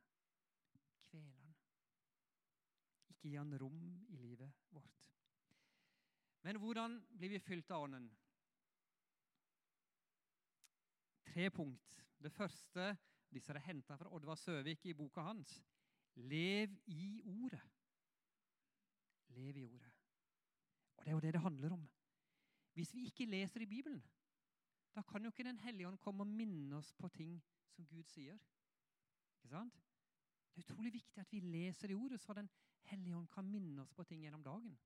Kvele 1.03 1.43
den. 1.43 1.57
Ikke 3.09 3.29
gi 3.29 3.35
han 3.37 3.59
rom 3.61 4.07
i 4.09 4.17
livet 4.17 4.53
vårt. 4.71 5.11
Men 6.43 6.57
hvordan 6.57 7.07
blir 7.19 7.29
vi 7.29 7.39
fylt 7.39 7.71
av 7.71 7.83
ånden? 7.83 8.11
Tre 11.38 11.51
punkt. 11.55 12.01
Det 12.18 12.33
første 12.35 12.96
disse 13.31 13.53
er 13.55 13.62
henta 13.62 13.94
fra 13.94 14.11
Oddvar 14.11 14.35
Søvik 14.35 14.87
i 14.90 14.94
boka 14.98 15.22
hans. 15.22 15.53
Lev 16.16 16.72
i 16.90 17.20
ordet. 17.31 17.61
Lev 19.37 19.61
i 19.61 19.62
ordet. 19.62 19.92
Og 20.96 21.05
det 21.05 21.12
er 21.12 21.14
jo 21.14 21.20
det 21.20 21.33
det 21.37 21.42
handler 21.44 21.77
om. 21.77 21.85
Hvis 22.74 22.90
vi 22.94 23.05
ikke 23.05 23.29
leser 23.31 23.62
i 23.62 23.70
Bibelen, 23.70 24.03
da 24.94 25.03
kan 25.03 25.22
jo 25.22 25.31
ikke 25.31 25.44
Den 25.44 25.59
hellige 25.59 25.88
ånd 25.88 25.98
komme 25.98 26.27
og 26.27 26.27
minne 26.27 26.77
oss 26.77 26.92
på 26.92 27.09
ting 27.09 27.38
som 27.70 27.87
Gud 27.87 28.03
sier. 28.03 28.35
Ikke 29.37 29.55
sant? 29.55 29.79
Det 30.51 30.64
er 30.64 30.72
utrolig 30.72 30.92
viktig 30.92 31.20
at 31.20 31.33
vi 31.33 31.40
leser 31.40 31.90
i 31.90 31.94
ordet, 31.94 32.20
så 32.20 32.35
Den 32.35 32.51
hellige 32.83 33.16
ånd 33.16 33.29
kan 33.29 33.44
minne 33.46 33.83
oss 33.83 33.94
på 33.94 34.05
ting 34.05 34.27
gjennom 34.27 34.42
dagen. 34.42 34.79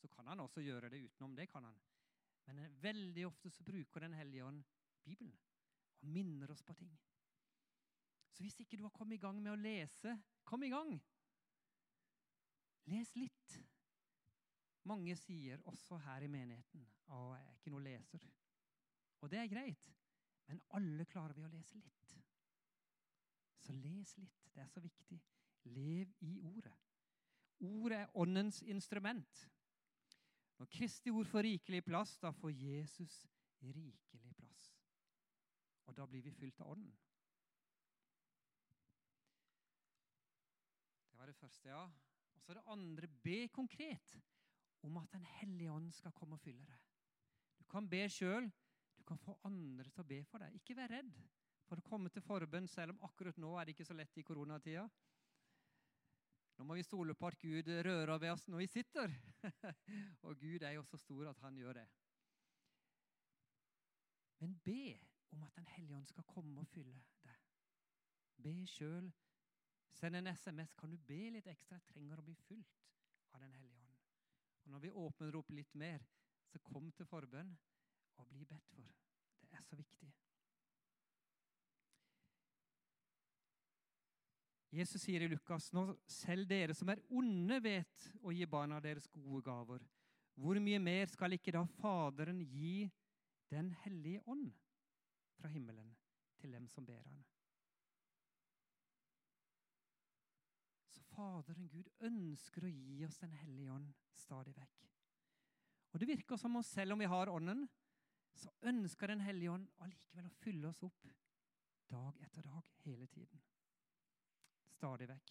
Så 0.00 0.08
kan 0.08 0.26
han 0.26 0.40
også 0.40 0.60
gjøre 0.60 0.88
det 0.88 1.04
utenom. 1.04 1.36
det 1.36 1.50
kan 1.50 1.64
han. 1.64 1.80
Men 2.46 2.82
veldig 2.82 3.26
ofte 3.26 3.50
så 3.50 3.62
bruker 3.62 4.00
Den 4.00 4.14
hellige 4.14 4.44
ånd 4.44 4.64
Bibelen 5.04 5.36
og 6.02 6.10
minner 6.10 6.50
oss 6.52 6.62
på 6.66 6.74
ting. 6.76 6.92
Så 8.32 8.44
hvis 8.44 8.58
ikke 8.60 8.76
du 8.76 8.86
har 8.86 8.94
kommet 8.94 9.18
i 9.18 9.22
gang 9.22 9.38
med 9.42 9.52
å 9.52 9.60
lese, 9.60 10.16
kom 10.48 10.64
i 10.64 10.72
gang! 10.72 10.94
Les 12.90 13.12
litt. 13.14 13.58
Mange 14.90 15.14
sier 15.16 15.60
også 15.70 16.00
her 16.02 16.24
i 16.26 16.30
menigheten 16.30 16.82
at 17.12 17.36
jeg 17.36 17.44
er 17.44 17.58
ikke 17.58 17.74
noe 17.74 17.84
leser. 17.84 18.24
Og 19.22 19.30
det 19.30 19.38
er 19.38 19.52
greit. 19.52 19.90
Men 20.48 20.62
alle 20.74 21.06
klarer 21.06 21.36
vi 21.36 21.44
å 21.46 21.52
lese 21.52 21.78
litt. 21.78 22.16
Så 23.62 23.74
les 23.78 24.16
litt. 24.18 24.48
Det 24.52 24.64
er 24.64 24.70
så 24.72 24.82
viktig. 24.82 25.20
Lev 25.70 26.10
i 26.26 26.34
ordet. 26.42 26.74
Ordet 27.62 28.00
er 28.00 28.16
åndens 28.18 28.62
instrument. 28.66 29.44
Når 30.58 30.66
Kristi 30.66 31.10
ord 31.10 31.30
får 31.30 31.46
rikelig 31.46 31.84
plass, 31.86 32.16
da 32.18 32.32
får 32.34 32.50
Jesus 32.50 33.20
rikelig 33.62 34.34
plass. 34.34 34.71
Og 35.86 35.96
da 35.96 36.06
blir 36.06 36.22
vi 36.22 36.34
fylt 36.34 36.60
av 36.62 36.72
Ånden. 36.74 36.94
Det 41.10 41.18
var 41.18 41.30
det 41.30 41.38
første, 41.38 41.68
ja. 41.68 41.82
Og 42.34 42.42
så 42.42 42.54
det 42.54 42.64
andre. 42.66 43.08
Be 43.22 43.48
konkret 43.48 44.16
om 44.82 44.96
at 44.98 45.12
Den 45.12 45.24
hellige 45.38 45.70
ånd 45.70 45.92
skal 45.94 46.12
komme 46.12 46.34
og 46.38 46.42
fylle 46.42 46.64
deg. 46.66 46.88
Du 47.58 47.64
kan 47.70 47.88
be 47.88 48.02
sjøl, 48.10 48.50
du 48.98 49.04
kan 49.06 49.18
få 49.18 49.36
andre 49.46 49.90
til 49.90 50.02
å 50.02 50.08
be 50.08 50.18
for 50.26 50.42
deg. 50.42 50.56
Ikke 50.58 50.76
vær 50.76 50.90
redd 50.90 51.14
for 51.68 51.78
å 51.78 51.86
komme 51.86 52.10
til 52.10 52.24
forbønn, 52.26 52.66
selv 52.68 52.96
om 52.96 53.04
akkurat 53.06 53.38
nå 53.40 53.54
er 53.56 53.66
det 53.66 53.76
ikke 53.76 53.86
så 53.86 53.96
lett 53.96 54.18
i 54.18 54.24
koronatida. 54.26 54.88
Nå 56.58 56.66
må 56.68 56.76
vi 56.76 56.84
stole 56.84 57.14
på 57.16 57.30
at 57.30 57.38
Gud 57.40 57.70
rører 57.86 58.18
ved 58.20 58.34
oss 58.34 58.44
når 58.50 58.64
vi 58.64 58.68
sitter. 58.70 59.14
og 60.26 60.36
Gud 60.38 60.62
er 60.62 60.76
jo 60.76 60.84
så 60.86 60.98
stor 61.00 61.30
at 61.30 61.40
han 61.46 61.56
gjør 61.56 61.80
det. 61.80 61.86
Men 64.42 64.58
be 64.66 64.98
om 65.32 65.42
at 65.42 65.56
Den 65.56 65.66
hellige 65.66 65.96
ånd 65.96 66.06
skal 66.06 66.24
komme 66.28 66.60
og 66.60 66.68
fylle 66.68 67.02
deg. 67.24 67.42
Be 68.42 68.54
sjøl. 68.66 69.10
Send 69.92 70.16
en 70.16 70.30
SMS. 70.32 70.74
Kan 70.74 70.90
du 70.90 70.98
be 70.98 71.28
litt 71.34 71.46
ekstra? 71.46 71.76
Jeg 71.76 71.88
trenger 71.92 72.20
å 72.20 72.26
bli 72.26 72.34
fylt 72.46 72.88
av 73.32 73.40
Den 73.40 73.52
hellige 73.54 73.80
ånd. 73.80 74.00
Og 74.64 74.70
Når 74.70 74.84
vi 74.84 74.90
åpner 75.04 75.36
opp 75.36 75.50
litt 75.50 75.74
mer, 75.74 76.04
så 76.48 76.58
kom 76.62 76.90
til 76.92 77.06
forbønn 77.06 77.52
og 78.20 78.28
bli 78.28 78.44
bedt 78.44 78.68
for. 78.74 78.90
Det 79.40 79.48
er 79.52 79.64
så 79.64 79.76
viktig. 79.76 80.10
Jesus 84.72 85.02
sier 85.04 85.20
i 85.20 85.28
Lukas 85.28 85.68
nå 85.76 85.84
selv 86.08 86.48
dere 86.48 86.72
som 86.74 86.88
er 86.88 87.02
onde, 87.12 87.58
vet 87.60 88.06
å 88.24 88.32
gi 88.32 88.46
barna 88.48 88.78
deres 88.80 89.08
gode 89.12 89.42
gaver. 89.44 89.84
Hvor 90.32 90.56
mye 90.64 90.78
mer 90.80 91.10
skal 91.12 91.36
ikke 91.36 91.52
da 91.52 91.66
Faderen 91.80 92.40
gi 92.40 92.88
Den 93.52 93.68
hellige 93.82 94.22
ånd 94.32 94.48
fra 95.42 95.50
himmelen 95.50 95.90
til 96.40 96.54
dem 96.54 96.68
som 96.70 96.86
ber 96.86 97.02
han? 97.10 97.20
Så 100.92 101.04
Faderen 101.10 101.68
Gud 101.72 101.90
ønsker 102.06 102.66
å 102.66 102.72
gi 102.72 103.02
oss 103.06 103.20
Den 103.20 103.34
hellige 103.42 103.74
ånd 103.74 103.92
stadig 104.16 104.54
vekk. 104.56 104.88
Og 105.92 106.00
Det 106.00 106.08
virker 106.08 106.40
som 106.40 106.56
om 106.56 106.64
selv 106.64 106.94
om 106.94 107.02
vi 107.02 107.10
har 107.10 107.28
Ånden, 107.28 107.66
så 108.34 108.48
ønsker 108.62 109.12
Den 109.12 109.20
hellige 109.20 109.52
ånd 109.52 109.68
allikevel 109.84 110.30
å 110.30 110.36
fylle 110.40 110.68
oss 110.70 110.82
opp 110.86 111.08
dag 111.92 112.22
etter 112.24 112.46
dag, 112.48 112.62
hele 112.86 113.06
tiden 113.12 113.42
stadig 114.82 115.06
vekk. 115.06 115.28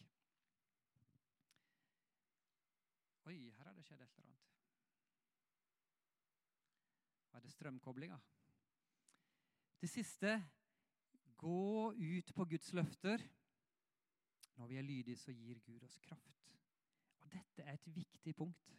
Oi, 3.28 3.40
her 3.58 3.68
har 3.68 3.76
det 3.76 3.84
skjedd 3.84 4.04
et 4.06 4.14
eller 4.16 4.30
annet. 4.30 4.46
Var 7.34 7.44
det 7.44 7.52
strømkoblinga? 7.52 8.20
Det 9.82 9.90
siste 9.90 10.36
gå 11.42 11.94
ut 11.94 12.34
på 12.36 12.46
Guds 12.46 12.74
løfter. 12.78 13.24
Når 14.56 14.68
vi 14.70 14.78
er 14.78 14.86
lydige, 14.86 15.18
så 15.18 15.34
gir 15.34 15.58
Gud 15.66 15.84
oss 15.84 15.98
kraft. 16.06 16.52
Og 17.22 17.32
dette 17.34 17.66
er 17.66 17.74
et 17.74 17.88
viktig 17.96 18.36
punkt. 18.38 18.76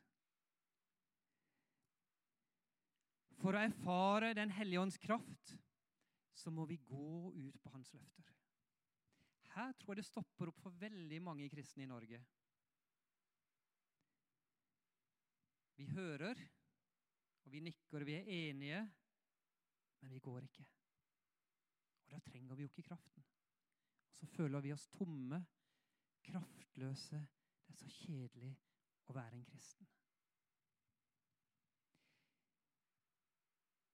For 3.42 3.58
å 3.58 3.64
erfare 3.64 4.34
Den 4.38 4.52
hellige 4.54 4.84
ånds 4.84 5.00
kraft 5.02 5.56
så 6.38 6.50
må 6.54 6.64
vi 6.70 6.78
gå 6.86 7.32
ut 7.34 7.58
på 7.62 7.72
hans 7.74 7.90
løfter. 7.94 8.28
Her 9.56 9.74
tror 9.76 9.92
jeg 9.92 10.00
det 10.00 10.08
stopper 10.08 10.52
opp 10.52 10.62
for 10.62 10.78
veldig 10.80 11.18
mange 11.22 11.48
kristne 11.50 11.84
i 11.84 11.90
Norge. 11.90 12.22
Vi 15.76 15.88
hører, 15.92 16.38
og 17.42 17.52
vi 17.52 17.60
nikker, 17.66 18.00
og 18.00 18.06
vi 18.06 18.16
er 18.20 18.30
enige, 18.38 18.80
men 20.00 20.14
vi 20.14 20.22
går 20.22 20.46
ikke. 20.46 20.64
Og 22.12 22.18
da 22.18 22.30
trenger 22.30 22.54
vi 22.54 22.62
jo 22.66 22.68
ikke 22.68 22.82
kraften. 22.90 23.24
Og 24.10 24.16
så 24.16 24.26
føler 24.26 24.60
vi 24.60 24.72
oss 24.72 24.84
tomme, 24.92 25.38
kraftløse. 26.22 27.20
Det 27.64 27.72
er 27.72 27.78
så 27.78 27.88
kjedelig 27.88 28.50
å 29.08 29.14
være 29.16 29.38
en 29.38 29.46
kristen. 29.48 29.88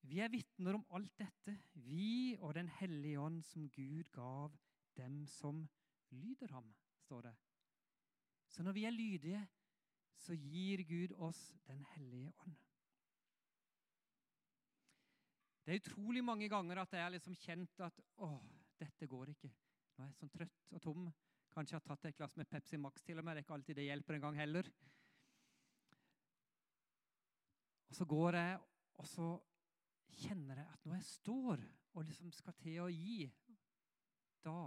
Vi 0.08 0.18
er 0.24 0.32
vitner 0.32 0.80
om 0.80 0.86
alt 0.98 1.14
dette, 1.20 1.54
vi 1.86 2.34
og 2.40 2.56
Den 2.58 2.68
hellige 2.80 3.20
ånd 3.20 3.42
som 3.46 3.70
Gud 3.70 4.10
gav 4.10 4.56
dem 4.96 5.26
som 5.30 5.68
lyder 6.10 6.50
ham, 6.56 6.74
står 6.98 7.28
det. 7.28 7.36
Så 8.48 8.66
når 8.66 8.72
vi 8.72 8.84
er 8.84 8.90
lydige, 8.98 9.46
så 10.16 10.34
gir 10.34 10.82
Gud 10.82 11.14
oss 11.22 11.52
Den 11.68 11.84
hellige 11.94 12.32
ånd. 12.38 12.56
Det 15.68 15.74
er 15.74 15.82
utrolig 15.82 16.22
mange 16.24 16.46
ganger 16.48 16.78
at 16.80 16.94
jeg 16.96 17.04
har 17.04 17.10
liksom 17.12 17.34
kjent 17.36 17.80
at 17.84 17.98
å, 18.24 18.28
dette 18.80 19.04
går 19.04 19.34
ikke. 19.34 19.50
Nå 19.98 20.00
er 20.00 20.06
jeg 20.08 20.16
sånn 20.16 20.30
trøtt 20.32 20.72
og 20.78 20.80
tom. 20.80 21.10
Kanskje 21.52 21.74
jeg 21.74 21.82
har 21.82 21.90
tatt 21.90 22.06
et 22.08 22.16
glass 22.16 22.36
med 22.40 22.48
Pepsi 22.48 22.80
Max 22.80 23.04
til 23.04 23.20
og 23.20 23.26
med. 23.26 23.36
Det 23.36 23.42
er 23.42 23.44
ikke 23.44 23.56
alltid 23.58 23.76
det 23.76 23.84
hjelper 23.84 24.16
en 24.16 24.24
gang 24.24 24.40
heller. 24.40 24.72
Og 27.90 28.00
så 28.00 28.08
går 28.08 28.40
jeg, 28.40 28.56
og 28.96 29.12
så 29.12 29.28
kjenner 30.22 30.62
jeg 30.62 30.72
at 30.72 30.88
når 30.88 31.00
jeg 31.02 31.08
står 31.10 31.68
og 31.68 32.08
liksom 32.08 32.32
skal 32.32 32.56
til 32.64 32.80
å 32.86 32.88
gi, 32.88 33.20
da 34.48 34.58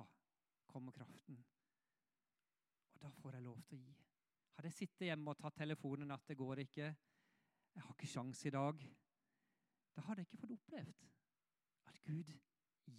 kommer 0.70 0.94
kraften. 1.02 1.42
Og 2.94 3.06
da 3.08 3.16
får 3.24 3.40
jeg 3.40 3.50
lov 3.50 3.62
til 3.66 3.82
å 3.82 3.88
gi. 3.88 4.02
Hadde 4.54 4.70
jeg 4.70 4.84
sittet 4.84 5.10
hjemme 5.10 5.34
og 5.34 5.42
tatt 5.42 5.64
telefonen 5.66 6.14
at 6.14 6.30
det 6.30 6.38
går 6.38 6.68
ikke, 6.70 6.94
jeg 7.74 7.90
har 7.90 7.96
ikke 7.98 8.18
sjans 8.20 8.46
i 8.46 8.54
dag, 8.54 8.92
da 9.96 10.06
har 10.08 10.18
de 10.18 10.26
ikke 10.26 10.40
fått 10.42 10.56
opplevd 10.56 11.08
at 11.92 12.00
Gud 12.08 12.32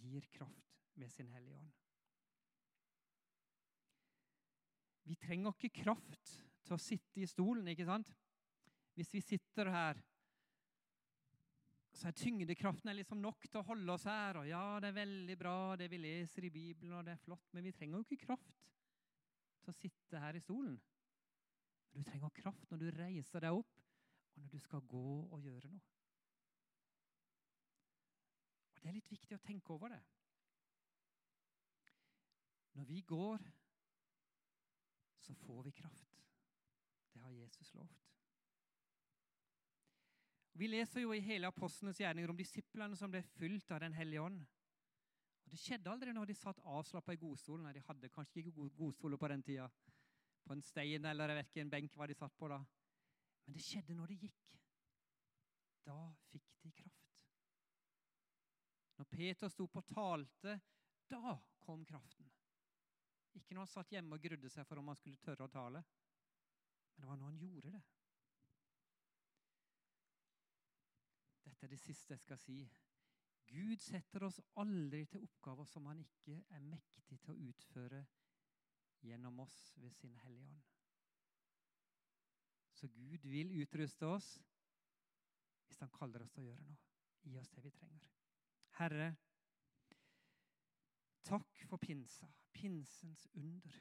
gir 0.03 0.27
kraft 0.33 0.77
med 0.99 1.11
sin 1.11 1.31
Hellige 1.33 1.57
Ånd. 1.57 1.71
Vi 5.03 5.15
trenger 5.19 5.55
ikke 5.55 5.83
kraft 5.83 6.35
til 6.63 6.75
å 6.75 6.81
sitte 6.81 7.21
i 7.21 7.27
stolen, 7.27 7.67
ikke 7.67 7.87
sant? 7.87 8.13
Hvis 8.95 9.11
vi 9.15 9.23
sitter 9.25 9.71
her 9.73 9.99
så 11.93 12.09
er 12.09 12.15
tyngdekraften 12.17 12.89
liksom 12.97 13.21
nok 13.21 13.45
til 13.47 13.61
å 13.61 13.67
holde 13.67 13.93
oss 13.93 14.07
her. 14.09 14.39
Og 14.41 14.47
ja, 14.49 14.63
det 14.81 14.89
er 14.89 14.97
veldig 14.97 15.37
bra, 15.39 15.57
det 15.79 15.89
vi 15.91 16.01
leser 16.01 16.47
i 16.47 16.53
Bibelen, 16.53 16.95
og 16.97 17.05
det 17.05 17.13
er 17.13 17.21
flott, 17.21 17.45
men 17.53 17.67
vi 17.67 17.73
trenger 17.75 17.99
jo 17.99 18.07
ikke 18.07 18.25
kraft 18.25 18.63
til 19.63 19.71
å 19.71 19.77
sitte 19.77 20.21
her 20.23 20.35
i 20.35 20.41
stolen. 20.43 20.75
Du 21.93 22.01
trenger 22.03 22.33
kraft 22.33 22.71
når 22.71 22.81
du 22.81 22.87
reiser 22.97 23.45
deg 23.45 23.59
opp, 23.59 23.83
og 24.33 24.41
når 24.41 24.55
du 24.55 24.63
skal 24.63 24.81
gå 24.89 25.05
og 25.29 25.45
gjøre 25.45 25.69
noe. 25.69 25.83
Det 28.83 28.89
er 28.91 28.97
litt 28.97 29.11
viktig 29.11 29.37
å 29.37 29.43
tenke 29.43 29.71
over 29.71 29.93
det. 29.93 30.01
Når 32.75 32.87
vi 32.89 32.99
går, 33.07 33.45
så 35.23 35.35
får 35.39 35.61
vi 35.63 35.71
kraft. 35.77 36.17
Det 37.13 37.21
har 37.23 37.31
Jesus 37.31 37.69
lovt. 37.77 38.09
Vi 40.59 40.67
leser 40.67 41.05
jo 41.05 41.13
i 41.15 41.23
hele 41.23 41.47
apostlenes 41.47 42.01
gjerninger 42.01 42.29
om 42.29 42.37
disiplene 42.37 42.97
som 42.99 43.13
ble 43.13 43.23
fylt 43.37 43.71
av 43.71 43.79
Den 43.85 43.95
hellige 43.95 44.21
ånd. 44.21 44.43
Og 45.45 45.51
Det 45.51 45.59
skjedde 45.63 45.89
aldri 45.89 46.11
når 46.13 46.25
de 46.29 46.35
satt 46.35 46.59
avslappa 46.59 47.15
i 47.15 47.21
godstolen. 47.23 47.71
De 47.73 47.85
hadde 47.87 48.11
kanskje 48.11 48.43
ikke 48.43 48.67
godstoler 48.75 49.17
på 49.17 49.31
den 49.31 49.43
tida. 49.47 49.69
På 50.43 50.53
en 50.53 50.61
stein 50.61 51.05
eller 51.05 51.31
jeg 51.31 51.39
vet 51.39 51.53
ikke, 51.53 51.61
en 51.61 51.73
benk 51.77 51.97
var 51.97 52.11
de 52.11 52.19
satt 52.19 52.35
på 52.35 52.51
da. 52.51 52.59
Men 53.45 53.55
det 53.55 53.63
skjedde 53.63 53.95
når 53.95 54.11
de 54.11 54.19
gikk. 54.27 54.59
Da 55.87 55.97
fikk 56.33 56.51
de 56.63 56.71
kraft. 56.83 57.02
Når 59.03 59.09
Peter 59.11 59.49
sto 59.51 59.65
på 59.67 59.81
og 59.81 59.87
talte, 59.91 60.53
da 61.11 61.33
kom 61.59 61.81
kraften. 61.85 62.29
Ikke 63.35 63.51
når 63.51 63.65
han 63.65 63.71
satt 63.73 63.91
hjemme 63.91 64.15
og 64.15 64.23
grudde 64.23 64.51
seg 64.53 64.63
for 64.69 64.79
om 64.79 64.87
han 64.87 64.95
skulle 64.95 65.19
tørre 65.19 65.43
å 65.43 65.51
tale, 65.51 65.81
men 66.93 67.03
det 67.03 67.09
var 67.09 67.19
når 67.19 67.33
han 67.33 67.41
gjorde 67.41 67.73
det. 67.73 67.81
Dette 71.49 71.67
er 71.67 71.73
det 71.75 71.81
siste 71.83 72.15
jeg 72.15 72.23
skal 72.23 72.39
si. 72.39 72.57
Gud 73.51 73.83
setter 73.83 74.23
oss 74.29 74.39
aldri 74.63 75.03
til 75.11 75.27
oppgaver 75.27 75.67
som 75.67 75.91
han 75.91 75.99
ikke 75.99 76.39
er 76.55 76.63
mektig 76.63 77.19
til 77.25 77.35
å 77.35 77.51
utføre 77.51 78.05
gjennom 79.03 79.43
oss 79.43 79.59
ved 79.83 79.91
sin 79.99 80.15
Hellige 80.23 80.47
Ånd. 80.47 80.73
Så 82.71 82.87
Gud 82.87 83.27
vil 83.27 83.51
utruste 83.59 84.15
oss 84.15 84.37
hvis 85.67 85.83
han 85.83 85.91
kaller 85.91 86.23
oss 86.23 86.31
til 86.31 86.47
å 86.47 86.53
gjøre 86.53 86.71
noe. 86.71 86.83
Gi 87.27 87.39
oss 87.43 87.51
det 87.51 87.67
vi 87.67 87.75
trenger. 87.75 88.13
Herre, 88.79 89.09
takk 91.23 91.65
for 91.69 91.77
pinsa, 91.77 92.27
pinsens 92.53 93.27
under. 93.33 93.79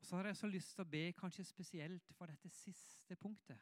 Og 0.00 0.06
så 0.06 0.16
har 0.16 0.30
jeg 0.30 0.36
så 0.36 0.50
lyst 0.50 0.74
til 0.74 0.84
å 0.84 0.92
be 0.92 1.04
kanskje 1.16 1.44
spesielt 1.46 2.10
for 2.16 2.28
dette 2.28 2.50
siste 2.52 3.16
punktet 3.16 3.60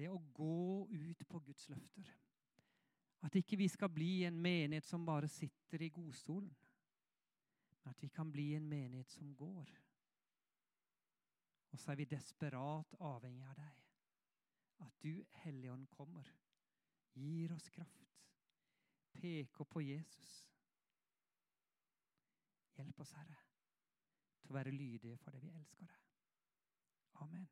det 0.00 0.08
å 0.08 0.20
gå 0.34 0.86
ut 0.88 1.26
på 1.28 1.40
Guds 1.44 1.68
løfter. 1.68 2.08
At 3.26 3.36
ikke 3.36 3.58
vi 3.60 3.68
skal 3.68 3.90
bli 3.92 4.22
en 4.24 4.38
menighet 4.40 4.86
som 4.86 5.04
bare 5.04 5.28
sitter 5.28 5.82
i 5.84 5.90
godstolen, 5.92 6.48
men 7.70 7.92
at 7.92 8.02
vi 8.02 8.08
kan 8.08 8.30
bli 8.32 8.54
en 8.56 8.68
menighet 8.68 9.10
som 9.12 9.34
går. 9.36 9.74
Og 11.70 11.78
så 11.78 11.92
er 11.92 12.00
vi 12.00 12.08
desperat 12.08 12.96
avhengig 12.98 13.44
av 13.46 13.58
deg. 13.60 13.89
At 14.80 15.02
du, 15.02 15.24
Helligånd, 15.42 15.86
kommer, 15.92 16.24
gir 17.14 17.52
oss 17.54 17.68
kraft, 17.68 18.16
peker 19.12 19.64
på 19.64 19.82
Jesus. 19.84 20.34
Hjelp 22.76 23.00
oss, 23.00 23.12
Herre, 23.12 23.40
til 24.40 24.52
å 24.52 24.56
være 24.56 24.72
lydige 24.72 25.18
for 25.20 25.36
det 25.36 25.42
vi 25.44 25.52
elsker 25.52 25.90
deg. 25.90 26.06
Amen. 27.20 27.48